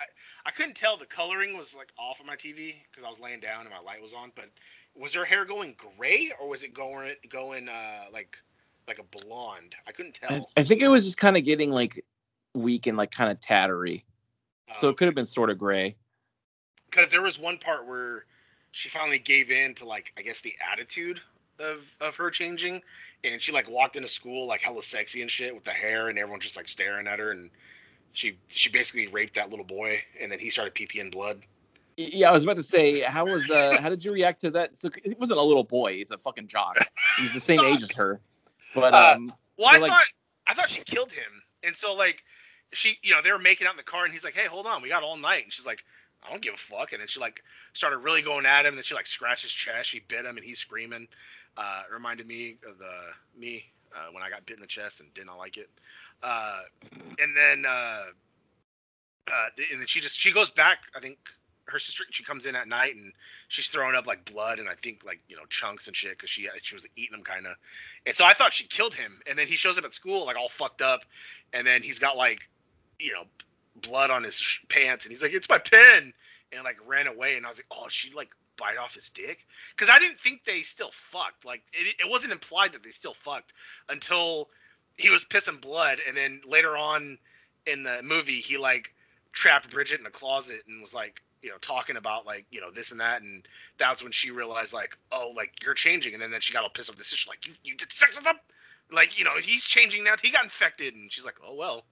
[0.00, 0.04] I,
[0.46, 3.40] I couldn't tell the coloring was like off on my TV because I was laying
[3.40, 4.32] down and my light was on.
[4.34, 4.50] But
[4.94, 8.36] was her hair going gray or was it going going uh like
[8.86, 9.74] like a blonde?
[9.86, 10.32] I couldn't tell.
[10.32, 12.04] I, I think it was just kind of getting like
[12.54, 14.02] weak and like kind of tattery.
[14.74, 15.96] so it could have been sort of gray.
[16.90, 18.26] Because there was one part where
[18.72, 21.20] she finally gave in to like I guess the attitude
[21.60, 22.82] of of her changing,
[23.22, 26.18] and she like walked into school like hella sexy and shit with the hair, and
[26.18, 27.50] everyone just like staring at her, and
[28.12, 31.42] she she basically raped that little boy, and then he started peeing blood.
[31.98, 34.76] Yeah, I was about to say, how was uh how did you react to that?
[34.76, 36.78] So it wasn't a little boy; it's a fucking jock.
[37.18, 38.20] He's the same age as her.
[38.74, 40.04] But uh, um, uh, well, I like, thought
[40.46, 42.22] I thought she killed him, and so like
[42.72, 44.66] she, you know, they were making out in the car, and he's like, "Hey, hold
[44.66, 45.84] on, we got all night," and she's like.
[46.24, 46.92] I don't give a fuck.
[46.92, 48.70] And then she like started really going at him.
[48.70, 49.88] And then she like scratched his chest.
[49.88, 51.08] She bit him, and he's screaming.
[51.56, 52.92] Uh, it reminded me of the
[53.38, 55.68] me uh, when I got bit in the chest and did not like it.
[56.22, 56.60] Uh,
[57.18, 58.04] and then uh,
[59.28, 60.78] uh, and then she just she goes back.
[60.96, 61.18] I think
[61.66, 63.12] her sister she comes in at night and
[63.48, 66.30] she's throwing up like blood and I think like you know chunks and shit because
[66.30, 67.56] she she was eating them kind of.
[68.06, 69.20] And so I thought she killed him.
[69.26, 71.02] And then he shows up at school like all fucked up,
[71.52, 72.40] and then he's got like
[72.98, 73.24] you know
[73.76, 76.12] blood on his pants and he's like it's my pen
[76.52, 79.38] and like ran away and I was like oh she like bite off his dick
[79.76, 81.44] because I didn't think they still fucked.
[81.44, 83.52] Like it, it wasn't implied that they still fucked
[83.88, 84.48] until
[84.96, 87.18] he was pissing blood, and then later on
[87.66, 88.92] in the movie he like
[89.32, 92.70] trapped Bridget in a closet and was like you know talking about like you know
[92.70, 93.46] this and that, and
[93.78, 96.70] that's when she realized like oh like you're changing, and then then she got all
[96.70, 96.96] pissed off.
[96.96, 98.36] This is like you you did sex with him,
[98.90, 100.14] like you know he's changing now.
[100.20, 101.84] He got infected, and she's like oh well,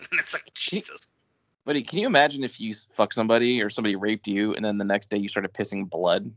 [0.10, 1.10] and it's like Jesus.
[1.64, 4.84] Buddy, can you imagine if you fucked somebody or somebody raped you and then the
[4.84, 6.30] next day you started pissing blood?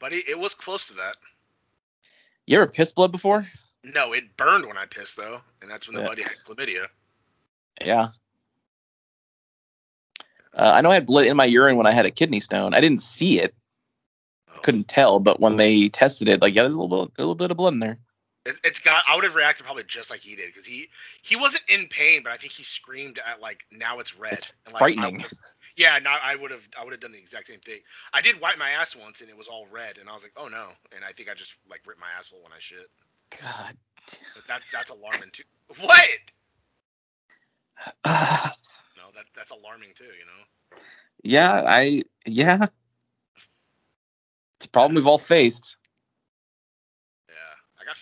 [0.00, 1.16] Buddy, it was close to that.
[2.46, 3.46] You ever pissed blood before?
[3.84, 6.08] No, it burned when I pissed though, and that's when the Yeah.
[6.08, 6.86] buddy had chlamydia.
[7.80, 8.08] Yeah.
[10.52, 12.74] Uh, I know I had blood in my urine when I had a kidney stone.
[12.74, 13.54] I didn't see it,
[14.48, 14.58] Oh.
[14.60, 17.34] couldn't tell, but when they tested it, like yeah, there's a little bit, a little
[17.34, 17.98] bit of blood in there.
[18.46, 19.02] It, it's got.
[19.06, 20.88] I would have reacted probably just like he did because he
[21.22, 24.38] he wasn't in pain, but I think he screamed at like now it's red.
[24.38, 25.22] It's and, like, frightening.
[25.76, 26.62] yeah, no, I would have.
[26.78, 27.80] I would have done the exact same thing.
[28.14, 30.32] I did wipe my ass once and it was all red, and I was like,
[30.36, 32.88] oh no, and I think I just like ripped my asshole when I shit.
[33.40, 33.76] God.
[34.34, 35.44] But that that's alarming too.
[35.78, 36.08] What?
[38.04, 38.54] Ah,
[38.96, 40.04] No, that that's alarming too.
[40.04, 40.78] You know.
[41.22, 42.66] yeah, I yeah.
[44.58, 45.76] It's a problem we've all faced.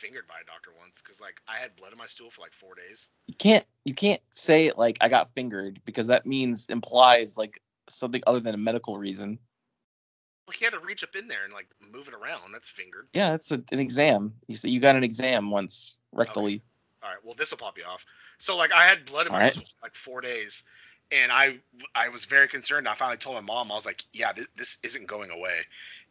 [0.08, 2.06] Yeah, I got fingered by a doctor once because like I had blood in my
[2.06, 3.08] stool for like four days.
[3.26, 7.60] You can't you can't say it like I got fingered because that means implies like
[7.88, 9.38] something other than a medical reason.
[10.46, 12.52] Well, he had to reach up in there and like move it around.
[12.52, 13.08] That's fingered.
[13.12, 14.34] Yeah, it's a, an exam.
[14.48, 16.62] You say you got an exam once rectally.
[17.02, 18.04] All right, well this will pop you off.
[18.38, 19.52] So like I had blood in my right.
[19.52, 20.62] stool for like four days,
[21.10, 21.58] and I
[21.94, 22.88] I was very concerned.
[22.88, 25.60] I finally told my mom I was like, yeah, this, this isn't going away.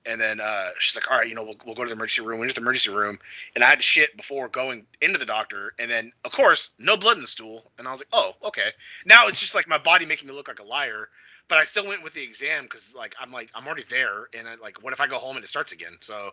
[0.08, 2.26] And then uh, she's like, all right, you know, we'll, we'll go to the emergency
[2.26, 2.40] room.
[2.40, 3.20] We went to the emergency room,
[3.56, 5.74] and I had to shit before going into the doctor.
[5.80, 7.72] And then, of course, no blood in the stool.
[7.78, 8.70] And I was like, oh, okay.
[9.06, 11.10] Now it's just like my body making me look like a liar.
[11.50, 14.28] But I still went with the exam because, like, I'm like, I'm already there.
[14.38, 15.98] And I, like, what if I go home and it starts again?
[16.02, 16.32] So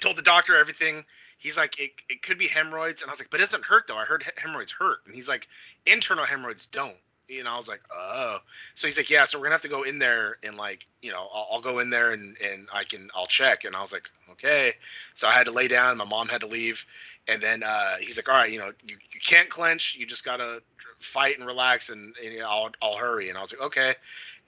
[0.00, 1.04] told the doctor everything.
[1.38, 3.02] He's like, it, it could be hemorrhoids.
[3.02, 3.96] And I was like, but it doesn't hurt, though.
[3.96, 4.98] I heard hemorrhoids hurt.
[5.06, 5.48] And he's like,
[5.86, 6.96] internal hemorrhoids don't.
[7.28, 8.38] And I was like, oh.
[8.74, 11.10] So he's like, yeah, so we're gonna have to go in there and like, you
[11.10, 13.64] know, I'll, I'll go in there and and I can I'll check.
[13.64, 14.74] And I was like, okay.
[15.14, 15.96] So I had to lay down.
[15.98, 16.84] My mom had to leave,
[17.26, 19.96] and then uh, he's like, all right, you know, you, you can't clench.
[19.98, 20.62] You just gotta
[21.00, 23.28] fight and relax, and, and I'll I'll hurry.
[23.28, 23.94] And I was like, okay.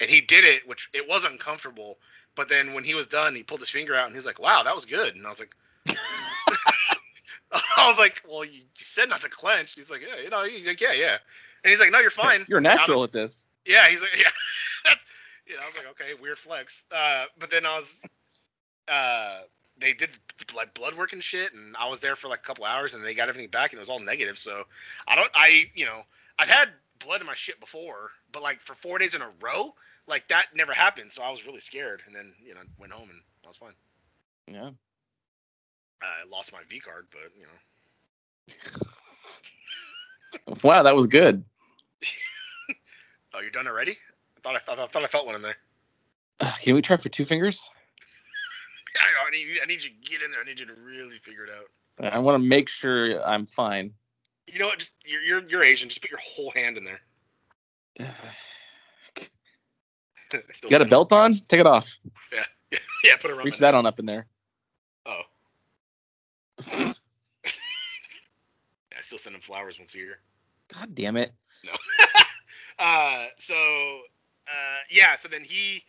[0.00, 1.98] And he did it, which it was uncomfortable.
[2.36, 4.62] But then when he was done, he pulled his finger out and he's like, wow,
[4.62, 5.16] that was good.
[5.16, 5.54] And I was like.
[7.50, 9.74] I was like, well, you, you said not to clench.
[9.74, 11.16] He's like, yeah, you know, he's like, yeah, yeah.
[11.64, 12.44] And he's like, no, you're fine.
[12.48, 13.46] You're natural at this.
[13.66, 14.30] Yeah, he's like, yeah.
[14.84, 15.04] That's,
[15.46, 16.84] you I was like, okay, weird flex.
[16.90, 18.00] Uh, but then I was,
[18.88, 19.40] uh,
[19.78, 20.10] they did
[20.54, 23.04] like blood work and shit, and I was there for like a couple hours, and
[23.04, 24.38] they got everything back, and it was all negative.
[24.38, 24.64] So
[25.06, 26.02] I don't, I, you know,
[26.38, 29.74] I've had blood in my shit before, but like for four days in a row,
[30.06, 31.12] like that never happened.
[31.12, 33.74] So I was really scared, and then you know went home and I was fine.
[34.46, 34.70] Yeah.
[36.00, 38.86] I lost my V card, but you know.
[40.62, 41.44] Wow, that was good.
[43.34, 43.92] Oh, you're done already?
[43.92, 45.58] I thought I, thought, I thought I felt one in there.
[46.40, 47.70] Uh, Can we try for two fingers?
[48.96, 50.40] I, I need, I need you to get in there.
[50.40, 52.12] I need you to really figure it out.
[52.12, 53.94] I want to make sure I'm fine.
[54.48, 54.78] You know what?
[54.78, 55.88] Just you're you're, you're Asian.
[55.88, 57.00] Just put your whole hand in there.
[60.62, 61.34] You got a belt on?
[61.48, 61.96] Take it off.
[62.32, 63.16] Yeah, yeah, yeah.
[63.16, 63.46] Put it around.
[63.46, 64.26] Reach that on up in there.
[65.06, 65.22] Oh.
[66.70, 66.94] I
[69.00, 70.18] still send him flowers once a year.
[70.72, 71.32] God damn it.
[71.64, 71.72] No.
[72.78, 73.54] uh, so
[74.46, 75.16] uh, yeah.
[75.20, 75.82] So then he,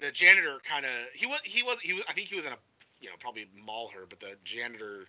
[0.00, 2.52] the janitor, kind of he was he was he was I think he was in
[2.52, 2.58] a
[3.00, 5.06] you know probably maul her, but the janitor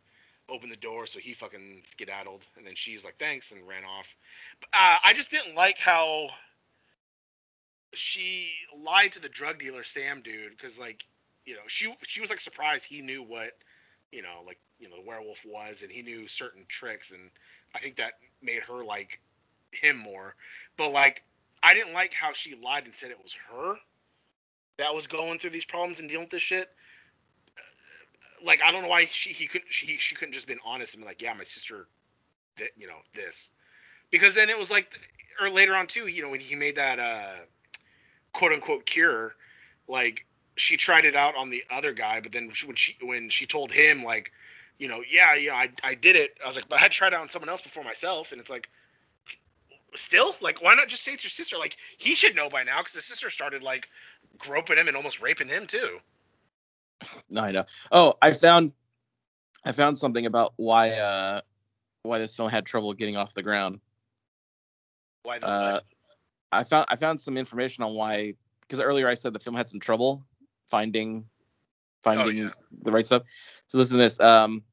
[0.50, 4.08] opened the door, so he fucking skedaddled, and then she's like thanks and ran off.
[4.74, 6.30] Uh, I just didn't like how
[7.94, 11.04] she lied to the drug dealer Sam dude because like
[11.46, 13.52] you know she she was like surprised he knew what
[14.12, 17.32] you know like you know the werewolf was and he knew certain tricks and
[17.76, 19.20] I think that made her like
[19.72, 20.36] him more.
[20.78, 21.24] But like,
[21.62, 23.76] I didn't like how she lied and said it was her
[24.78, 26.70] that was going through these problems and dealing with this shit.
[28.44, 31.04] Like, I don't know why she he couldn't she she couldn't just been honest and
[31.04, 31.88] be like, yeah, my sister,
[32.58, 33.50] that you know this,
[34.12, 34.94] because then it was like,
[35.42, 37.34] or later on too, you know, when he made that uh
[38.34, 39.34] quote unquote cure,
[39.88, 40.26] like
[40.58, 43.72] she tried it out on the other guy, but then when she when she told
[43.72, 44.32] him like,
[44.78, 46.38] you know, yeah, yeah, I I did it.
[46.44, 48.50] I was like, but I had tried it on someone else before myself, and it's
[48.50, 48.70] like
[49.96, 52.80] still like why not just say it's your sister like he should know by now
[52.80, 53.88] because his sister started like
[54.38, 56.00] groping him and almost raping him too
[57.30, 57.66] No, I know.
[57.92, 58.74] Oh, I found
[59.64, 61.42] I found something about why uh
[62.04, 63.80] why this film had trouble getting off the ground.
[65.24, 65.80] why the Uh,
[66.52, 69.70] I found I found some information on why because earlier I said the film had
[69.70, 70.26] some trouble
[70.70, 71.26] finding
[72.06, 72.50] finding yeah.
[72.84, 73.24] the right stuff.
[73.68, 74.20] So listen to this.
[74.20, 74.64] Um,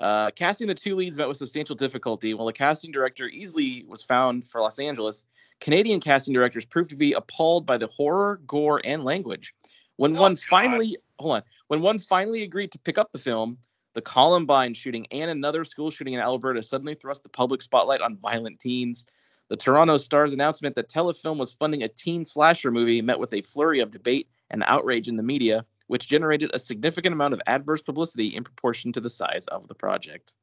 [0.00, 2.32] uh, casting the two leads met with substantial difficulty.
[2.34, 5.26] While the casting director easily was found for Los Angeles,
[5.60, 9.54] Canadian casting directors proved to be appalled by the horror, gore, and language.
[9.96, 10.42] When Oh, one God.
[10.44, 13.58] finally hold on, when one finally agreed to pick up the film,
[13.94, 18.16] the Columbine shooting and another school shooting in Alberta suddenly thrust the public spotlight on
[18.16, 19.04] violent teens.
[19.48, 23.42] The Toronto Star's announcement that Telefilm was funding a teen slasher movie met with a
[23.42, 27.82] flurry of debate and outrage in the media, which generated a significant amount of adverse
[27.82, 30.34] publicity in proportion to the size of the project.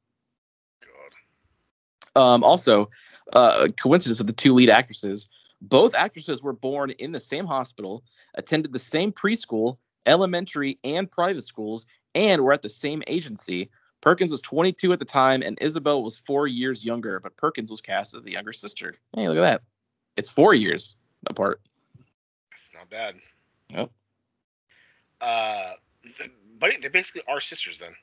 [2.14, 2.20] God.
[2.20, 2.90] Um, also,
[3.32, 5.28] uh, coincidence of the two lead actresses.
[5.62, 8.04] Both actresses were born in the same hospital,
[8.34, 13.70] attended the same preschool, elementary, and private schools, and were at the same agency.
[14.00, 17.80] Perkins was 22 at the time, and Isabelle was four years younger, but Perkins was
[17.80, 18.94] cast as the younger sister.
[19.14, 19.62] Hey, look at that.
[20.16, 20.94] It's four years
[21.26, 21.60] apart.
[22.52, 23.16] It's not bad.
[23.70, 23.90] Yep.
[25.20, 25.72] Uh,
[26.58, 27.94] but they basically are sisters then.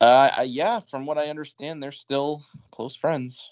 [0.00, 3.50] Uh, yeah, from what I understand, they're still close friends.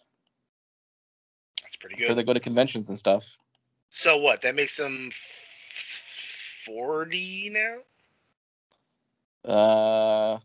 [1.62, 2.14] That's pretty good.
[2.14, 3.37] they go to conventions and stuff.
[3.90, 4.42] So what?
[4.42, 5.11] That makes them
[6.64, 7.79] forty now.
[9.51, 10.38] Uh,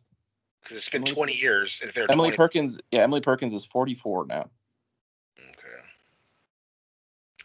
[0.61, 3.53] Because it's been Emily- twenty years, and if they're Emily 20, Perkins, yeah, Emily Perkins
[3.53, 4.49] is 44 now.
[5.39, 5.49] Okay.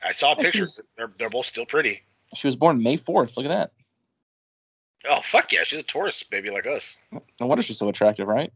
[0.03, 0.81] I saw Yeah, pictures.
[0.97, 2.03] They're they're both still pretty.
[2.35, 3.37] She was born May 4th.
[3.37, 3.73] Look at that.
[5.09, 6.97] Oh fuck yeah, she's a Taurus baby like us.
[7.13, 8.53] No wonder she's so attractive, right?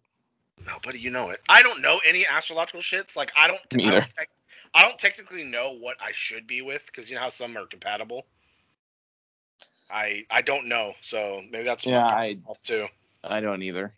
[0.66, 1.40] No, buddy, you know it.
[1.48, 3.16] I don't know any astrological shits.
[3.16, 3.60] Like I don't.
[3.74, 4.28] Me I don't, tec-
[4.74, 7.66] I don't technically know what I should be with because you know how some are
[7.66, 8.26] compatible.
[9.90, 12.86] I I don't know, so maybe that's Yeah, I- too.
[13.24, 13.92] I don't either.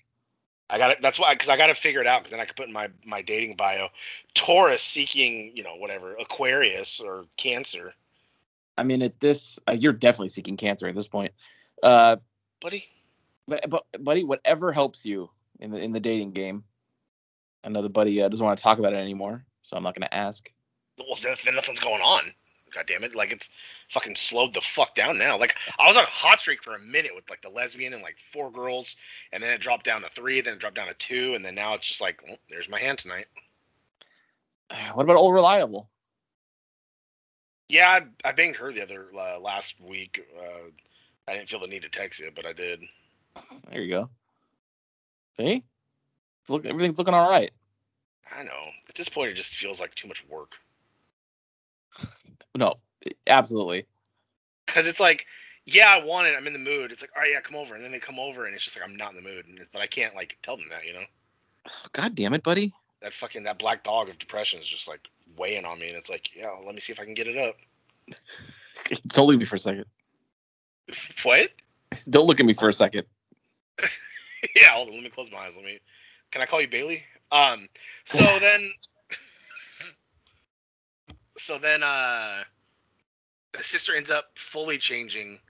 [0.69, 0.99] I got it.
[1.03, 2.21] That's why, because I got to figure it out.
[2.21, 3.89] Because then I could put in my my dating bio,
[4.35, 7.95] Taurus seeking, you know, whatever, Aquarius or Cancer,
[8.77, 11.33] I mean, at this, uh, you're definitely seeking cancer at this point.
[11.83, 12.17] Uh,
[12.65, 12.89] buddy.
[13.47, 16.65] but, but buddy, whatever helps you in the in the dating game.
[17.63, 19.95] I know the buddy uh, doesn't want to talk about it anymore, so I'm not
[19.95, 20.51] going to ask.
[20.99, 22.35] Well, then, then nothing's going on.
[22.75, 23.15] God damn it!
[23.15, 23.51] Like it's
[23.91, 25.39] fucking slowed the fuck down now.
[25.39, 28.03] Like I was on a hot streak for a minute with like the lesbian and
[28.03, 28.97] like four girls,
[29.33, 31.55] and then it dropped down to three, then it dropped down to two, and then
[31.55, 33.27] now it's just like, well, there's my hand tonight.
[34.95, 35.89] What about old reliable?
[37.69, 37.89] Yeah,
[38.25, 40.21] I, I banged her the other uh, last week.
[40.37, 40.71] Uh,
[41.27, 42.81] I didn't feel the need to text you, but I did.
[43.71, 44.11] There you go.
[45.37, 45.65] See,
[46.43, 47.51] It's look, everything's looking all right.
[48.37, 48.71] I know.
[48.89, 50.53] At this point, it just feels like too much work.
[52.57, 52.75] No,
[53.27, 53.85] absolutely.
[54.65, 55.27] Because it's like,
[55.67, 56.37] yeah, I want it.
[56.37, 56.93] I'm in the mood.
[56.93, 57.75] It's like, all right, yeah, come over.
[57.75, 59.47] And then they come over, and it's just like I'm not in the mood.
[59.49, 61.03] And, but I can't like tell them that, you know.
[61.93, 62.73] God damn it, buddy.
[63.03, 65.01] That fucking that black dog of depression is just like
[65.37, 67.37] weighing on me, and it's like, yeah, let me see if I can get it
[67.37, 67.57] up.
[69.09, 69.87] Don't at me for a second.
[71.23, 71.51] What?
[72.11, 73.05] Don't look at me for a second.
[74.55, 74.95] yeah, hold on.
[74.95, 75.53] Let me close my eyes.
[75.57, 75.79] Let me.
[76.31, 77.03] Can I call you Bailey?
[77.31, 77.69] Um.
[78.05, 78.73] So then.
[81.37, 82.39] So then, uh,
[83.57, 85.41] the sister ends up fully changing.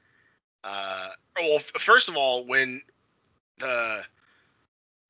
[0.64, 2.81] Uh, well, first of all, when
[3.59, 4.03] the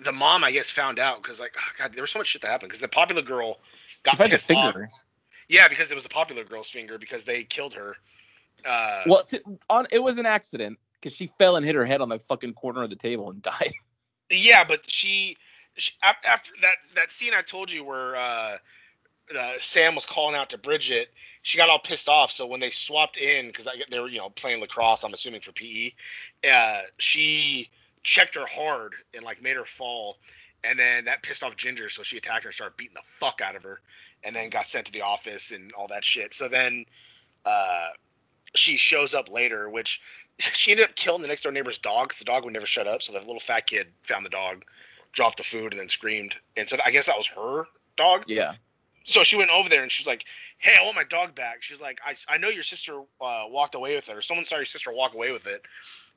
[0.01, 2.43] the mom, I guess, found out because like, oh, God, there was so much shit
[2.43, 3.59] that happened because the popular girl
[4.03, 4.75] got She pissed off.
[4.75, 4.89] finger.
[5.49, 7.97] Yeah, because it was the popular girl's finger because they killed her.
[8.65, 12.01] Uh, Well, t- on it was an accident because she fell and hit her head
[12.01, 13.73] on the fucking corner of the table and died.
[14.31, 15.37] Yeah, but she,
[15.77, 18.57] she after that that scene I told you where uh,
[19.39, 21.11] uh, Sam was calling out to Bridget,
[21.43, 22.31] she got all pissed off.
[22.33, 25.53] So when they swapped in, because they were you know playing lacrosse, I'm assuming for
[25.53, 25.93] PE,
[26.51, 27.71] uh, she
[28.03, 30.17] checked her hard and like made her fall,
[30.63, 33.41] and then that pissed off Ginger, so she attacked her, and started beating the fuck
[33.43, 33.81] out of her,
[34.23, 36.35] and then got sent to the office and all that shit.
[36.35, 36.87] So then,
[37.45, 37.89] uh,
[38.55, 40.01] she shows up later, which
[40.39, 42.87] she ended up killing the next door neighbor's dog 'cause the dog would never shut
[42.87, 43.03] up.
[43.03, 44.65] So the little fat kid found the dog,
[45.13, 46.35] dropped the food, and then screamed.
[46.57, 48.25] And so I guess that was her dog.
[48.27, 48.55] Yeah.
[49.05, 50.25] So she went over there and she was like,
[50.59, 53.75] "Hey, I want my dog back." She's like, "I, I know your sister uh, walked
[53.75, 55.63] away with it, or someone saw your sister walk away with it."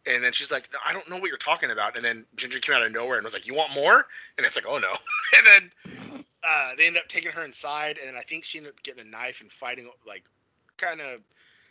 [0.06, 2.76] And then she's like, "I don't know what you're talking about." And then Ginger came
[2.76, 4.94] out of nowhere and was like, "You want more?" And it's like, "Oh no!"
[5.38, 8.84] and then uh, they ended up taking her inside, and I think she ended up
[8.84, 10.24] getting a knife and fighting, like,
[10.78, 11.20] kind of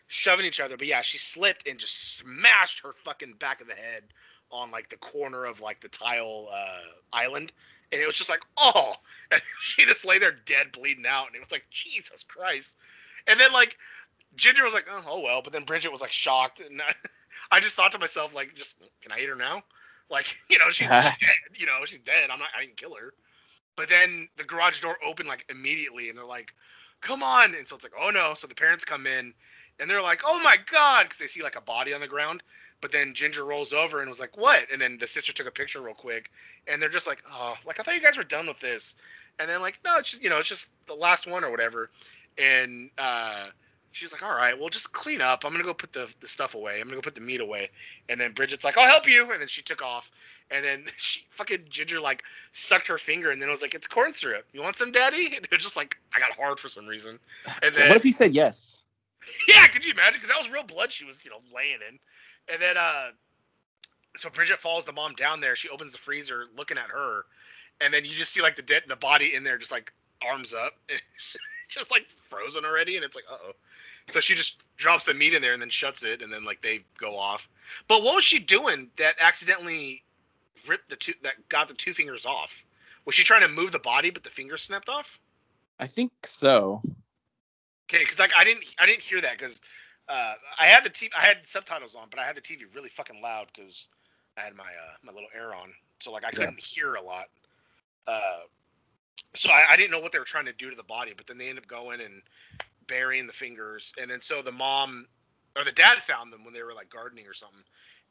[0.06, 0.76] shoving each other.
[0.76, 4.04] But yeah, she slipped and just smashed her fucking back of the head
[4.50, 6.78] on like the corner of like the tile uh,
[7.12, 7.52] island,
[7.92, 8.94] and it was just like, oh,
[9.30, 12.74] and she just lay there dead, bleeding out, and it was like, Jesus Christ.
[13.26, 13.76] And then like
[14.36, 16.94] Ginger was like, oh, oh well, but then Bridget was like shocked, and I,
[17.50, 19.62] I just thought to myself like, just can I eat her now?
[20.08, 21.14] Like, you know, she's dead.
[21.56, 22.30] You know, she's dead.
[22.30, 22.50] I'm not.
[22.56, 23.12] I didn't kill her.
[23.76, 26.52] But then the garage door opened like immediately, and they're like,
[27.00, 29.34] "Come on!" And so it's like, "Oh no!" So the parents come in,
[29.80, 32.42] and they're like, "Oh my god!" Because they see like a body on the ground.
[32.82, 35.50] But then Ginger rolls over and was like, "What?" And then the sister took a
[35.50, 36.30] picture real quick,
[36.66, 38.94] and they're just like, "Oh, like I thought you guys were done with this."
[39.38, 41.90] And then like, no, it's just you know, it's just the last one or whatever.
[42.38, 43.46] And uh,
[43.92, 45.44] she's like, all right, well, just clean up.
[45.44, 46.80] I'm gonna go put the, the stuff away.
[46.80, 47.70] I'm gonna go put the meat away.
[48.08, 49.30] And then Bridget's like, I'll help you.
[49.32, 50.10] And then she took off.
[50.50, 52.22] And then she fucking Ginger like
[52.52, 54.46] sucked her finger, and then it was like, it's corn syrup.
[54.52, 55.26] You want some, Daddy?
[55.36, 57.18] And it was just like, I got hard for some reason.
[57.62, 58.76] And then what if he said yes?
[59.48, 60.20] yeah, could you imagine?
[60.20, 61.98] Because that was real blood she was, you know, laying in.
[62.52, 63.10] And then, uh,
[64.16, 65.56] so Bridget follows the mom down there.
[65.56, 67.24] She opens the freezer, looking at her,
[67.80, 69.92] and then you just see like the dead, the body in there, just like
[70.26, 70.72] arms up,
[71.68, 72.96] just like frozen already.
[72.96, 73.52] And it's like, oh.
[74.08, 76.62] So she just drops the meat in there and then shuts it, and then like
[76.62, 77.48] they go off.
[77.88, 80.04] But what was she doing that accidentally
[80.68, 82.50] ripped the two, that got the two fingers off?
[83.04, 85.18] Was she trying to move the body, but the fingers snapped off?
[85.78, 86.82] I think so.
[87.88, 89.60] Okay, because like I didn't I didn't hear that because
[90.08, 92.88] uh, I had the TV I had subtitles on, but I had the TV really
[92.88, 93.86] fucking loud because
[94.36, 97.26] I had my uh, my little air on, so like I couldn't hear a lot.
[98.08, 98.40] Uh,
[99.34, 101.26] so I, I didn't know what they were trying to do to the body, but
[101.26, 102.22] then they end up going and
[102.88, 105.06] burying the fingers, and then so the mom
[105.56, 107.62] or the dad found them when they were like gardening or something.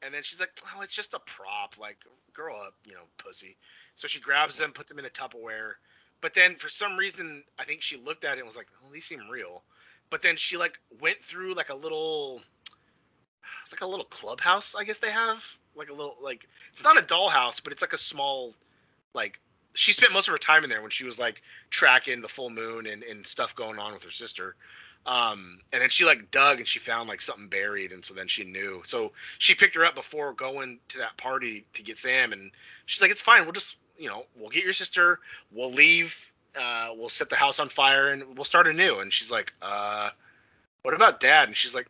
[0.01, 1.78] And then she's like, "Well, it's just a prop.
[1.80, 1.97] Like,
[2.34, 3.57] grow up, you know, pussy."
[3.95, 5.73] So she grabs them, puts them in a Tupperware.
[6.22, 8.91] But then for some reason, I think she looked at it and was like, "Oh,
[8.91, 9.63] these seem real."
[10.09, 12.41] But then she like went through like a little,
[13.63, 15.43] it's like a little clubhouse, I guess they have,
[15.76, 18.53] like a little like it's not a dollhouse, but it's like a small,
[19.13, 19.39] like
[19.74, 22.49] she spent most of her time in there when she was like tracking the full
[22.49, 24.55] moon and, and stuff going on with her sister.
[25.05, 28.28] Um, and then she like dug and she found like something buried, and so then
[28.28, 28.82] she knew.
[28.86, 32.51] So she picked her up before going to that party to get Sam, and
[32.88, 33.43] she's like, "It's fine.
[33.43, 35.19] We'll just, you know, we'll get your sister.
[35.51, 36.15] We'll leave.
[36.59, 40.09] Uh, we'll set the house on fire, and we'll start anew." And she's like, "Uh,
[40.83, 41.87] what about Dad?" And she's like,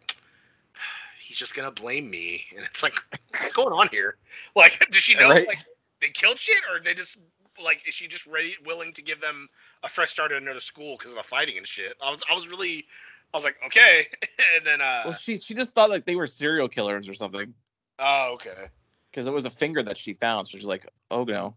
[1.23, 2.95] "He's just gonna blame me." And it's like,
[3.31, 4.15] what's going on here?
[4.55, 5.45] Like, does she know Right.
[5.47, 5.59] like
[6.01, 7.17] they killed shit, or they just
[7.61, 9.49] like is she just ready, willing to give them
[9.83, 11.93] a fresh start at another school because of the fighting and shit?
[12.01, 12.85] I was, I was really,
[13.33, 14.07] I was like, okay,
[14.57, 17.53] and then, uh, Well, she she just thought like they were serial killers or something
[17.99, 18.67] oh, okay,
[19.11, 20.47] because it was a finger that she found.
[20.47, 21.55] So she's like, oh no,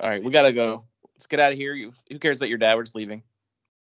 [0.00, 0.84] all right, we gotta go.
[1.14, 1.74] Let's get out of here.
[1.74, 2.76] You, who cares about your dad?
[2.76, 3.22] We're just leaving.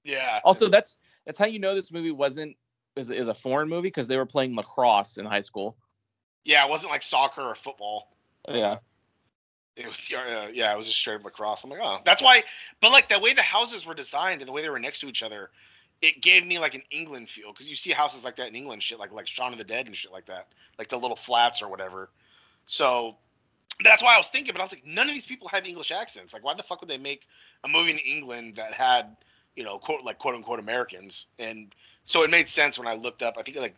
[0.04, 0.40] yeah.
[0.44, 2.56] Also, that's that's how you know this movie wasn't
[2.96, 5.76] is, is a foreign movie because they were playing lacrosse in high school.
[6.46, 8.16] yeah, it wasn't like soccer or football.
[8.48, 8.78] Yeah.
[9.76, 11.64] It was, uh, yeah, it was just straight up lacrosse.
[11.66, 12.44] I'm like, oh, that's why.
[12.80, 15.08] But like the way the houses were designed and the way they were next to
[15.08, 15.50] each other,
[16.02, 18.84] it gave me like an England feel because you see houses like that in England,
[18.84, 20.48] shit like like Shaun of the Dead and shit like that,
[20.80, 22.10] like the little flats or whatever.
[22.68, 23.18] So
[23.84, 25.92] that's why I was thinking, but I was like, none of these people have English
[25.92, 26.34] accents.
[26.34, 27.22] Like, why the fuck would they make
[27.64, 29.18] a movie in England that had,
[29.56, 31.28] you know, quote like quote unquote Americans?
[31.40, 31.74] And
[32.04, 33.36] so it made sense when I looked up.
[33.38, 33.76] I think like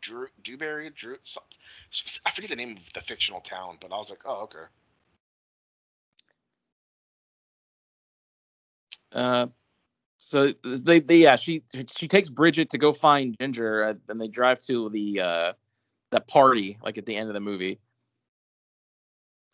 [0.00, 1.16] Drew Dewberry, Drew.
[2.24, 4.58] I forget the name of the fictional town, but I was like, oh okay.
[9.12, 9.46] Uh,
[10.18, 11.62] so they, they yeah she
[11.96, 15.52] she takes Bridget to go find Ginger uh, and they drive to the uh
[16.10, 17.80] that party like at the end of the movie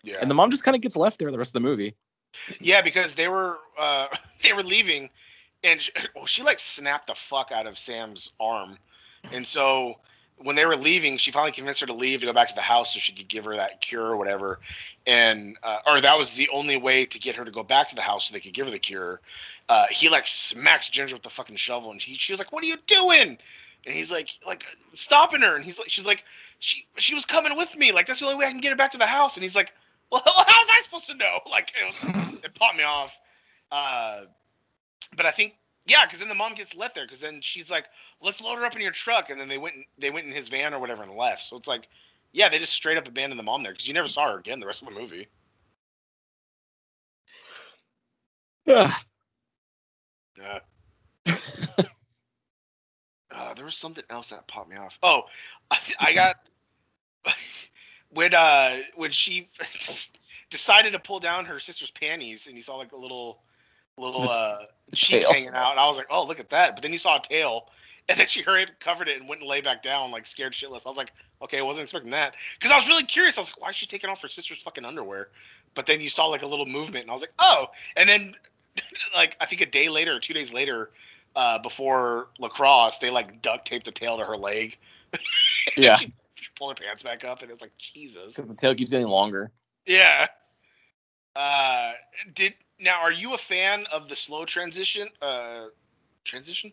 [0.07, 0.19] Yeah.
[0.21, 1.97] and the mom just kind of gets left there the rest of the movie.
[2.61, 4.07] yeah, because they were uh
[4.43, 5.11] they were leaving,
[5.65, 8.79] and she, well, she like snapped the fuck out of Sam's arm,
[9.33, 9.97] and so
[10.39, 12.61] when they were leaving, she finally convinced her to leave to go back to the
[12.61, 14.61] house so she could give her that cure or whatever,
[15.07, 17.95] and uh, or that was the only way to get her to go back to
[17.95, 19.21] the house so they could give her the cure.
[19.69, 22.63] Uh, he like smacks Ginger with the fucking shovel, and she she was like, "What
[22.63, 23.39] are you doing?"
[23.87, 26.25] And he's like, like stopping her, and he's like, she's like,
[26.59, 28.77] she she was coming with me, like that's the only way I can get her
[28.77, 29.73] back to the house, and he's like,
[30.13, 31.41] well, how was I supposed to know?
[31.51, 33.13] Like it, was, it popped me off.
[33.73, 34.23] Uh,
[35.17, 35.55] but I think
[35.87, 37.87] yeah, because then the mom gets left there, because then she's like,
[38.21, 40.49] let's load her up in your truck, and then they went they went in his
[40.49, 41.45] van or whatever and left.
[41.45, 41.89] So it's like,
[42.33, 44.61] yeah, they just straight up abandoned the mom there because you never saw her again
[44.61, 45.29] the rest of the movie.
[48.67, 48.93] Yeah.
[50.39, 50.61] Yeah.
[53.31, 54.99] Uh, there was something else that popped me off.
[55.03, 55.25] Oh,
[55.71, 56.37] I, I got
[58.11, 59.49] when uh when she
[60.51, 63.41] decided to pull down her sister's panties and you saw like a little
[63.99, 64.59] little The uh
[64.95, 65.33] cheeks tail.
[65.33, 66.75] hanging out and I was like, oh look at that.
[66.77, 67.69] But then you saw a tail
[68.09, 70.87] and then she hurried covered it and went and lay back down like scared shitless.
[70.87, 73.37] I was like, okay, I wasn't expecting that because I was really curious.
[73.37, 75.29] I was like, why is she taking off her sister's fucking underwear?
[75.75, 77.67] But then you saw like a little movement and I was like, oh.
[77.97, 78.35] And then
[79.15, 80.91] like I think a day later or two days later,
[81.35, 84.79] uh, before lacrosse, they like duct taped the tail to her leg.
[85.77, 85.97] Yeah.
[85.97, 86.13] she,
[86.57, 88.29] she pulled her pants back up and it's like Jesus.
[88.29, 89.51] Because the tail keeps getting longer.
[89.87, 90.27] Yeah.
[91.35, 91.93] Uh,
[92.35, 95.09] did now are you a fan of the slow transition?
[95.21, 95.67] Uh,
[96.25, 96.73] transition,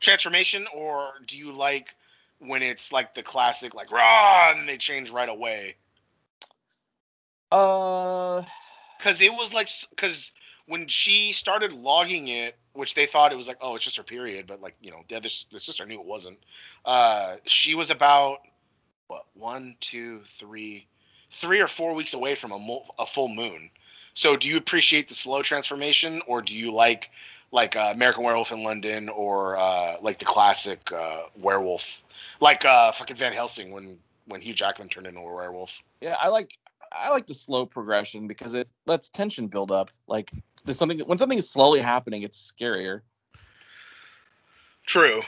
[0.00, 1.88] transformation, or do you like
[2.38, 5.76] when it's like the classic like rah and they change right away?
[7.50, 8.42] Uh,
[8.98, 10.32] Because it was like because
[10.66, 14.02] when she started logging it, which they thought it was like, oh, it's just her
[14.02, 16.38] period, but like you know, the other the sister knew it wasn't.
[16.84, 18.38] Uh, she was about
[19.08, 20.86] what one, two, three,
[21.40, 23.70] three or four weeks away from a, mo- a full moon.
[24.14, 27.10] So, do you appreciate the slow transformation, or do you like
[27.50, 31.82] like uh, American Werewolf in London, or uh, like the classic uh, werewolf,
[32.40, 35.70] like uh, fucking Van Helsing when when Hugh Jackman turned into a werewolf?
[36.00, 36.58] Yeah, I like
[36.92, 39.90] I like the slow progression because it lets tension build up.
[40.06, 40.30] Like
[40.64, 43.00] there's something when something is slowly happening, it's scarier.
[44.86, 45.22] True.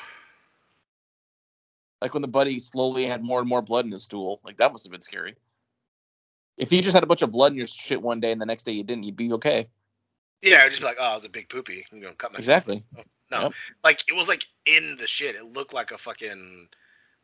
[2.05, 4.38] Like when the buddy slowly had more and more blood in his stool.
[4.44, 5.36] Like that must have been scary.
[6.59, 8.44] If you just had a bunch of blood in your shit one day and the
[8.44, 9.70] next day you didn't, you'd be okay.
[10.42, 11.86] Yeah, I'd just be like, oh, it was a big poopy.
[11.90, 12.84] I'm gonna cut my Exactly.
[13.30, 13.52] No, Yep.
[13.82, 15.34] like it was like in the shit.
[15.34, 16.68] It looked like a fucking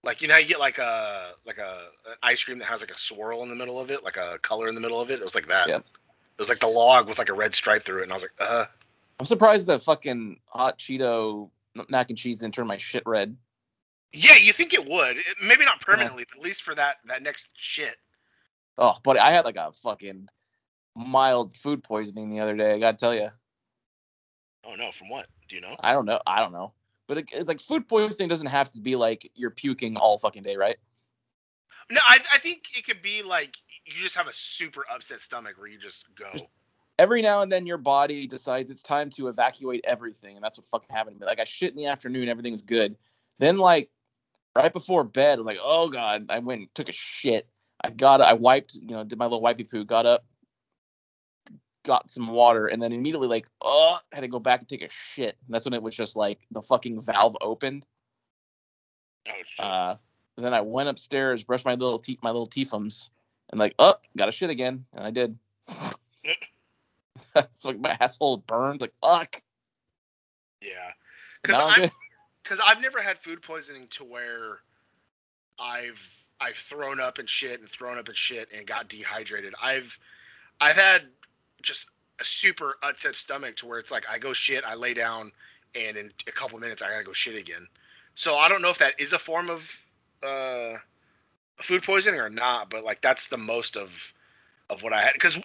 [0.03, 2.81] like you know how you get like a like a an ice cream that has
[2.81, 5.11] like a swirl in the middle of it, like a color in the middle of
[5.11, 5.20] it.
[5.20, 5.68] It was like that.
[5.68, 5.85] It
[6.39, 8.33] was like the log with like a red stripe through it, and I was like,
[8.39, 8.64] uh.
[9.18, 11.51] I'm surprised that fucking hot Cheeto
[11.91, 13.37] mac and cheese didn't turn my shit red.
[14.13, 15.19] Yeah, you think it would?
[15.19, 17.97] It, maybe not permanently, but at least for that that next shit.
[18.79, 20.29] Oh, but I had like a fucking
[20.97, 22.75] mild food poisoning the other day.
[22.75, 23.29] I gotta tell you.
[24.65, 25.27] Oh no, from what?
[25.49, 25.77] Do you know?
[25.81, 26.21] I don't know.
[26.27, 26.73] I don't know.
[27.07, 30.43] But it, it's like food poisoning doesn't have to be like you're puking all fucking
[30.43, 30.77] day, right?
[31.91, 33.55] No, I I think it could be like
[33.85, 36.27] you just have a super upset stomach where you just go.
[36.33, 36.47] Just-
[36.99, 40.67] Every now and then your body decides it's time to evacuate everything, and that's what
[40.67, 41.27] fucking happened to me.
[41.27, 42.95] Like I shit in the afternoon, everything's good.
[43.39, 43.89] Then like
[44.57, 47.48] right before bed, I was like, oh god, I went and took a shit.
[47.82, 50.24] I got I wiped, you know, did my little wipey poo, got up,
[51.84, 54.82] got some water, and then immediately like, oh, I had to go back and take
[54.82, 55.36] a shit.
[55.46, 57.86] And that's when it was just like the fucking valve opened.
[59.28, 59.64] Oh shit.
[59.64, 59.96] Uh,
[60.36, 63.09] then I went upstairs, brushed my little te- my little teethums,
[63.51, 65.38] and like, oh, got a shit again, and I did.
[67.36, 68.80] It's like my asshole burned.
[68.80, 69.42] Like fuck.
[70.61, 70.92] yeah.
[71.42, 71.90] Because I'm I'm.
[72.51, 74.59] Because I've never had food poisoning to where
[75.61, 76.01] I've
[76.40, 79.55] I've thrown up and shit and thrown up and shit and got dehydrated.
[79.62, 79.96] I've
[80.61, 81.03] I've had
[81.62, 81.86] just
[82.18, 85.30] a super upset stomach to where it's like I go shit, I lay down,
[85.76, 87.68] and in a couple minutes I gotta go shit again.
[88.16, 89.62] So I don't know if that is a form of
[90.20, 90.76] uh,
[91.62, 93.92] food poisoning or not, but like that's the most of
[94.71, 95.39] of what I had because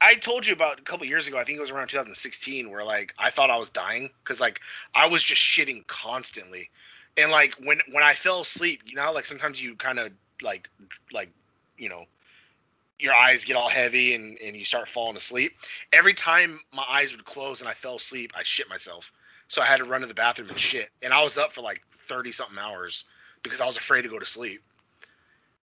[0.00, 1.38] I told you about a couple years ago.
[1.38, 4.60] I think it was around 2016 where like I thought I was dying because like
[4.94, 6.70] I was just shitting constantly,
[7.16, 10.10] and like when when I fell asleep, you know, like sometimes you kind of
[10.42, 10.68] like
[11.12, 11.30] like
[11.76, 12.06] you know
[12.98, 15.52] your eyes get all heavy and and you start falling asleep.
[15.92, 19.12] Every time my eyes would close and I fell asleep, I shit myself.
[19.48, 21.60] So I had to run to the bathroom and shit, and I was up for
[21.60, 23.04] like 30 something hours
[23.42, 24.62] because I was afraid to go to sleep.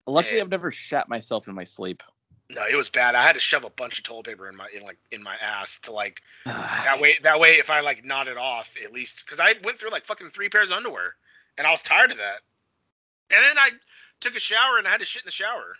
[0.06, 0.42] Luckily, Yeah.
[0.42, 2.02] I've never shat myself in my sleep.
[2.48, 3.14] No, it was bad.
[3.14, 5.34] I had to shove a bunch of toilet paper in my in like in my
[5.42, 9.40] ass to like that way that way if I like nodded off at least because
[9.40, 11.16] I went through like fucking three pairs of underwear
[11.58, 12.40] and I was tired of that.
[13.30, 13.70] And then I
[14.20, 15.76] took a shower and I had to shit in the shower.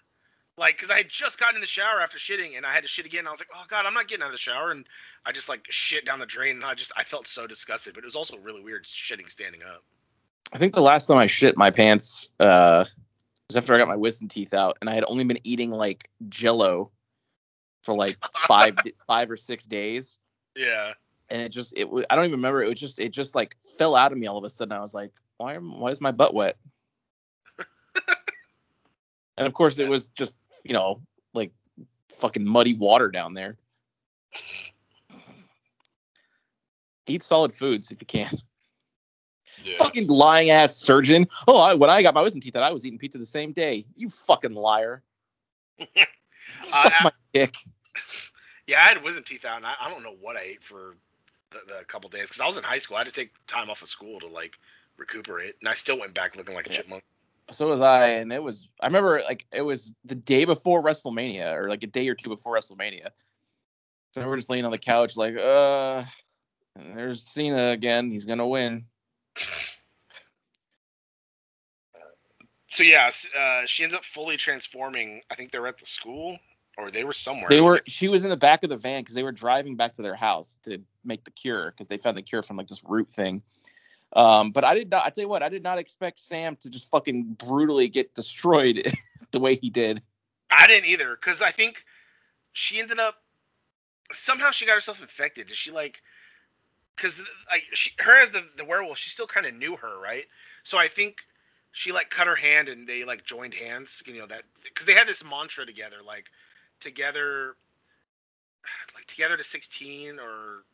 [0.59, 2.89] Like, cause I had just gotten in the shower after shitting and I had to
[2.89, 3.27] shit again.
[3.27, 4.87] I was like, oh god, I'm not getting out of the shower, and
[5.27, 6.57] I just like shit down the drain.
[6.57, 9.63] And I just I felt so disgusted, but it was also really weird shitting standing
[9.63, 9.85] up.
[10.53, 12.87] I think the last time I shit my pants uh,
[13.49, 16.09] was after I got my wisdom teeth out, and I had only been eating like
[16.29, 16.91] Jello
[17.83, 18.17] for like
[18.47, 18.77] five
[19.07, 20.19] five or six days,
[20.57, 20.95] Yeah.
[21.31, 22.63] and it just it I don't even remember.
[22.63, 24.73] It was just it just like fell out of me all of a sudden.
[24.73, 26.57] I was like, why am why is my butt wet?
[29.39, 30.33] and of course, it was just
[30.65, 30.99] you know
[31.35, 31.53] like
[32.19, 33.57] fucking muddy water down there.
[37.09, 38.37] Eat solid foods if you can.
[39.65, 39.77] Yeah.
[39.79, 41.27] Fucking lying ass surgeon.
[41.49, 43.53] Oh, I, when I got my wisdom teeth out, I was eating pizza the same
[43.53, 43.87] day.
[43.97, 45.03] You fucking liar.
[45.79, 45.89] Suck
[46.73, 47.55] I- my dick.
[48.67, 50.97] Yeah, I had wisdom teeth out, and I, I don't know what I ate for
[51.53, 52.97] the, the couple days because I was in high school.
[52.97, 54.59] I had to take time off of school to like
[54.97, 56.77] recuperate, and I still went back looking like a Yeah.
[56.79, 57.05] chipmunk.
[57.53, 58.67] So was I, and it was.
[58.81, 62.29] I remember like it was the day before WrestleMania, or like a day or two
[62.29, 63.11] before WrestleMania.
[64.15, 66.03] So we're just laying on the couch, like, uh,
[66.75, 68.11] there's Cena again.
[68.11, 68.83] He's gonna win.
[72.77, 75.23] So yeah, uh, she ends up fully transforming.
[75.31, 76.39] I think they were at the school,
[76.77, 77.49] or they were somewhere.
[77.49, 77.81] They were.
[77.87, 80.15] She was in the back of the van because they were driving back to their
[80.15, 83.43] house to make the cure because they found the cure from like this root thing.
[84.13, 85.07] Um, but I did not.
[85.07, 88.93] I tell you what, I did not expect Sam to just fucking brutally get destroyed
[89.31, 90.03] the way he did.
[90.51, 91.83] I didn't either, because I think
[92.53, 93.17] she ended up
[94.13, 95.47] somehow she got herself infected.
[95.49, 95.97] Did she like?
[96.97, 97.19] Because
[97.51, 100.25] like she, her as the the werewolf, she still kind of knew her, right?
[100.65, 101.19] So I think
[101.73, 104.03] she like cut her hand and they like joined hands.
[104.07, 106.27] You know that because they had this mantra together, like
[106.81, 107.57] together.
[108.97, 110.65] Like together to 16 or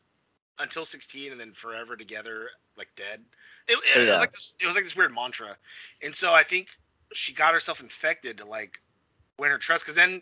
[0.59, 3.21] until 16 and then forever together like dead.
[3.67, 5.57] It, it, it was like this, it was like this weird mantra,
[6.01, 6.67] and so I think
[7.13, 8.79] she got herself infected to like
[9.37, 10.21] win her trust because then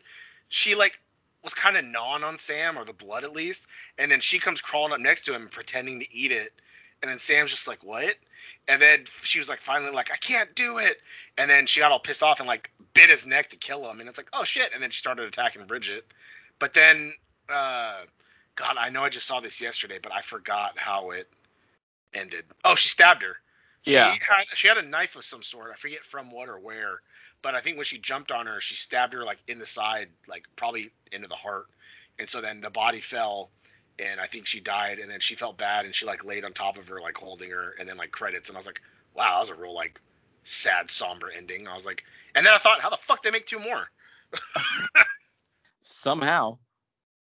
[0.50, 1.00] she like
[1.44, 3.66] was kind of gnawing on Sam or the blood at least,
[3.98, 6.54] and then she comes crawling up next to him pretending to eat it,
[7.02, 8.16] and then Sam's just like what,
[8.68, 10.98] and then she was like finally like I can't do it,
[11.38, 14.00] and then she got all pissed off and like bit his neck to kill him,
[14.00, 16.06] and it's like oh shit, and then she started attacking Bridget,
[16.60, 17.14] but then
[17.50, 18.02] uh,
[18.56, 21.28] God I know I just saw this yesterday, but I forgot how it
[22.14, 22.46] ended.
[22.64, 23.38] Oh, she stabbed her.
[23.84, 24.14] Yeah.
[24.14, 25.72] She had she had a knife of some sort.
[25.72, 27.02] I forget from what or where,
[27.42, 30.10] but I think when she jumped on her, she stabbed her like in the side,
[30.28, 31.68] like probably into the heart,
[32.20, 33.52] and so then the body fell,
[34.00, 36.54] and I think she died, and then she felt bad, and she like laid on
[36.54, 38.82] top of her, like holding her, and then like credits, and I was like,
[39.16, 40.00] wow, that was a real like
[40.44, 41.68] sad, somber ending.
[41.68, 42.04] I was like,
[42.36, 43.88] and then I thought, how the fuck they make two more?
[45.84, 46.58] Somehow.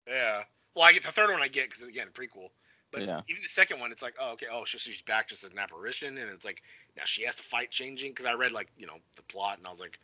[0.07, 0.43] Yeah.
[0.76, 2.49] Well, I get the third one I get because again prequel,
[2.91, 3.22] but Yeah.
[3.28, 5.59] even the second one, it's like, oh okay, oh she's she's back just as an
[5.59, 6.61] apparition, and it's like
[6.95, 9.67] now she has to fight changing because I read like you know the plot, and
[9.67, 9.99] I was like,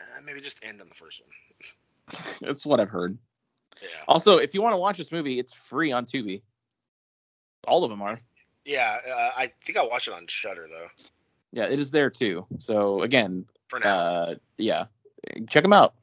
[0.00, 2.24] uh, maybe just end on the first one.
[2.40, 3.18] That's what I've heard.
[3.80, 3.88] Yeah.
[4.08, 6.42] Also, if you want to watch this movie, it's free on Tubi.
[7.66, 8.18] All of them are.
[8.64, 10.88] Yeah, uh, I think I watched it on Shudder though.
[11.52, 12.44] Yeah, it is there too.
[12.58, 13.96] So again, For now.
[13.96, 14.86] uh, yeah,
[15.48, 15.94] check them out.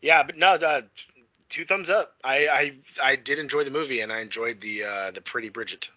[0.00, 0.86] yeah, but no, the
[1.48, 2.14] two thumbs up.
[2.22, 2.72] I, I
[3.02, 5.90] I did enjoy the movie, and I enjoyed the uh, the Pretty Bridget.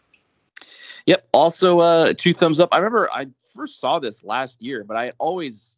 [1.05, 1.27] Yep.
[1.33, 2.69] Also, uh, two thumbs up.
[2.71, 5.75] I remember I first saw this last year, but I always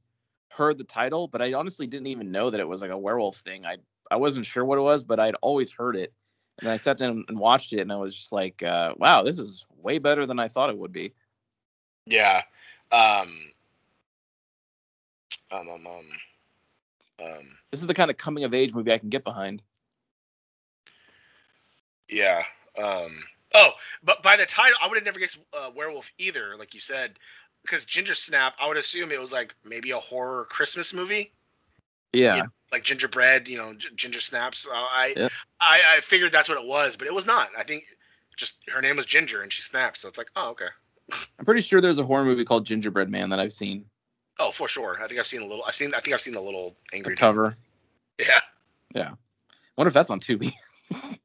[0.55, 3.37] heard the title, but I honestly didn't even know that it was like a werewolf
[3.37, 3.65] thing.
[3.65, 3.77] I
[4.11, 6.13] I wasn't sure what it was, but I'd always heard it,
[6.59, 9.39] and I sat down and watched it, and I was just like, uh, wow, this
[9.39, 11.13] is way better than I thought it would be.
[12.05, 12.43] Yeah.
[12.91, 13.39] Um.
[15.51, 15.69] Um.
[15.69, 15.87] Um.
[15.87, 17.25] Um.
[17.25, 19.63] um This is the kind of coming of age movie I can get behind.
[22.07, 22.43] Yeah.
[22.77, 23.23] Um.
[23.55, 23.71] Oh,
[24.03, 27.19] but by the title, I would have never guessed uh, werewolf either, like you said,
[27.63, 28.53] because Ginger Snap.
[28.59, 31.31] I would assume it was like maybe a horror Christmas movie,
[32.11, 32.35] Yeah.
[32.35, 32.43] Yeah.
[32.71, 34.67] like Gingerbread, you know, G- Ginger Snaps.
[34.67, 35.29] Uh, I, Yeah.
[35.59, 37.49] I I figured that's what it was, but it was not.
[37.57, 37.85] I think
[38.37, 40.67] just her name was Ginger and she snapped, so it's like, oh okay.
[41.11, 43.85] I'm pretty sure there's a horror movie called Gingerbread Man that I've seen.
[44.39, 44.97] Oh, for sure.
[45.03, 45.63] I think I've seen a little.
[45.65, 45.93] I've seen.
[45.93, 47.55] I think I've seen the little The angry cover.
[48.17, 48.39] Yeah.
[48.95, 49.11] Yeah.
[49.77, 50.53] Wonder if that's on Tubi.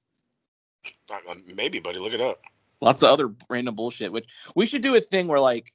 [1.54, 1.98] Maybe, buddy.
[1.98, 2.40] Look it up.
[2.80, 4.12] Lots of other random bullshit.
[4.12, 5.72] Which we should do a thing where like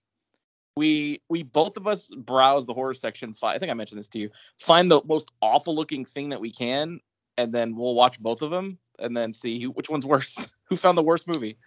[0.76, 3.34] we we both of us browse the horror section.
[3.44, 4.30] I think I mentioned this to you.
[4.58, 7.00] Find the most awful looking thing that we can,
[7.38, 10.48] and then we'll watch both of them, and then see who, which one's worse.
[10.66, 11.58] who found the worst movie?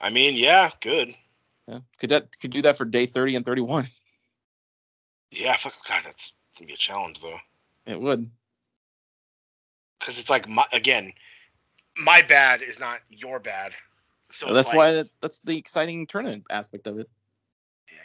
[0.00, 1.14] I mean, yeah, good.
[1.66, 1.80] Yeah.
[1.98, 3.86] Could that could do that for day 30 and 31.
[5.30, 5.74] Yeah, fuck.
[5.88, 7.38] God, that's gonna be a challenge though.
[7.86, 8.30] It would.
[9.98, 11.12] because it's like my again,
[11.96, 13.72] my bad is not your bad.
[14.30, 17.10] So oh, that's like, why that's that's the exciting tournament aspect of it.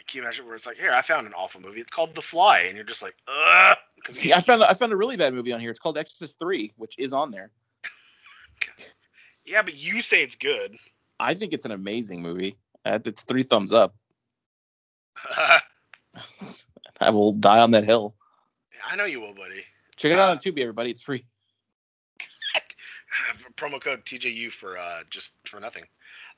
[0.08, 1.80] Can you imagine where it's like, here, I found an awful movie.
[1.80, 3.76] It's called The Fly, and you're just like, ugh.
[4.10, 5.70] See, I found I found a really bad movie on here.
[5.70, 7.50] It's called Exorcist 3, which is on there.
[9.44, 10.76] yeah, but you say it's good.
[11.18, 12.56] I think it's an amazing movie.
[12.84, 13.94] Uh, It's three thumbs up.
[17.00, 18.14] I will die on that hill.
[18.88, 19.64] I know you will, buddy.
[19.96, 20.90] Check it out on Tubi, everybody.
[20.90, 21.24] It's free.
[23.56, 25.84] Promo code TJU for uh just for nothing.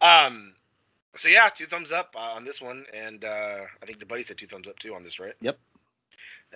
[0.00, 0.54] Um.
[1.18, 4.22] So yeah, two thumbs up uh, on this one, and uh I think the buddy
[4.22, 5.34] said two thumbs up too on this, right?
[5.40, 5.58] Yep.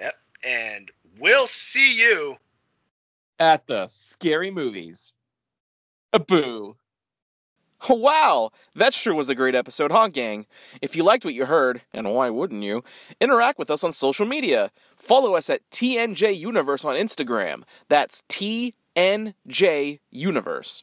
[0.01, 0.15] Yep.
[0.45, 2.37] And we'll see you.
[3.39, 5.13] At the scary movies.
[6.13, 6.77] A boo.
[7.89, 10.47] Wow, that sure was a great episode, huh, gang?
[10.81, 12.85] If you liked what you heard, and why wouldn't you,
[13.21, 14.71] interact with us on social media.
[14.97, 17.65] Follow us at TNJ Universe on Instagram.
[17.89, 20.83] That's TNJ Universe.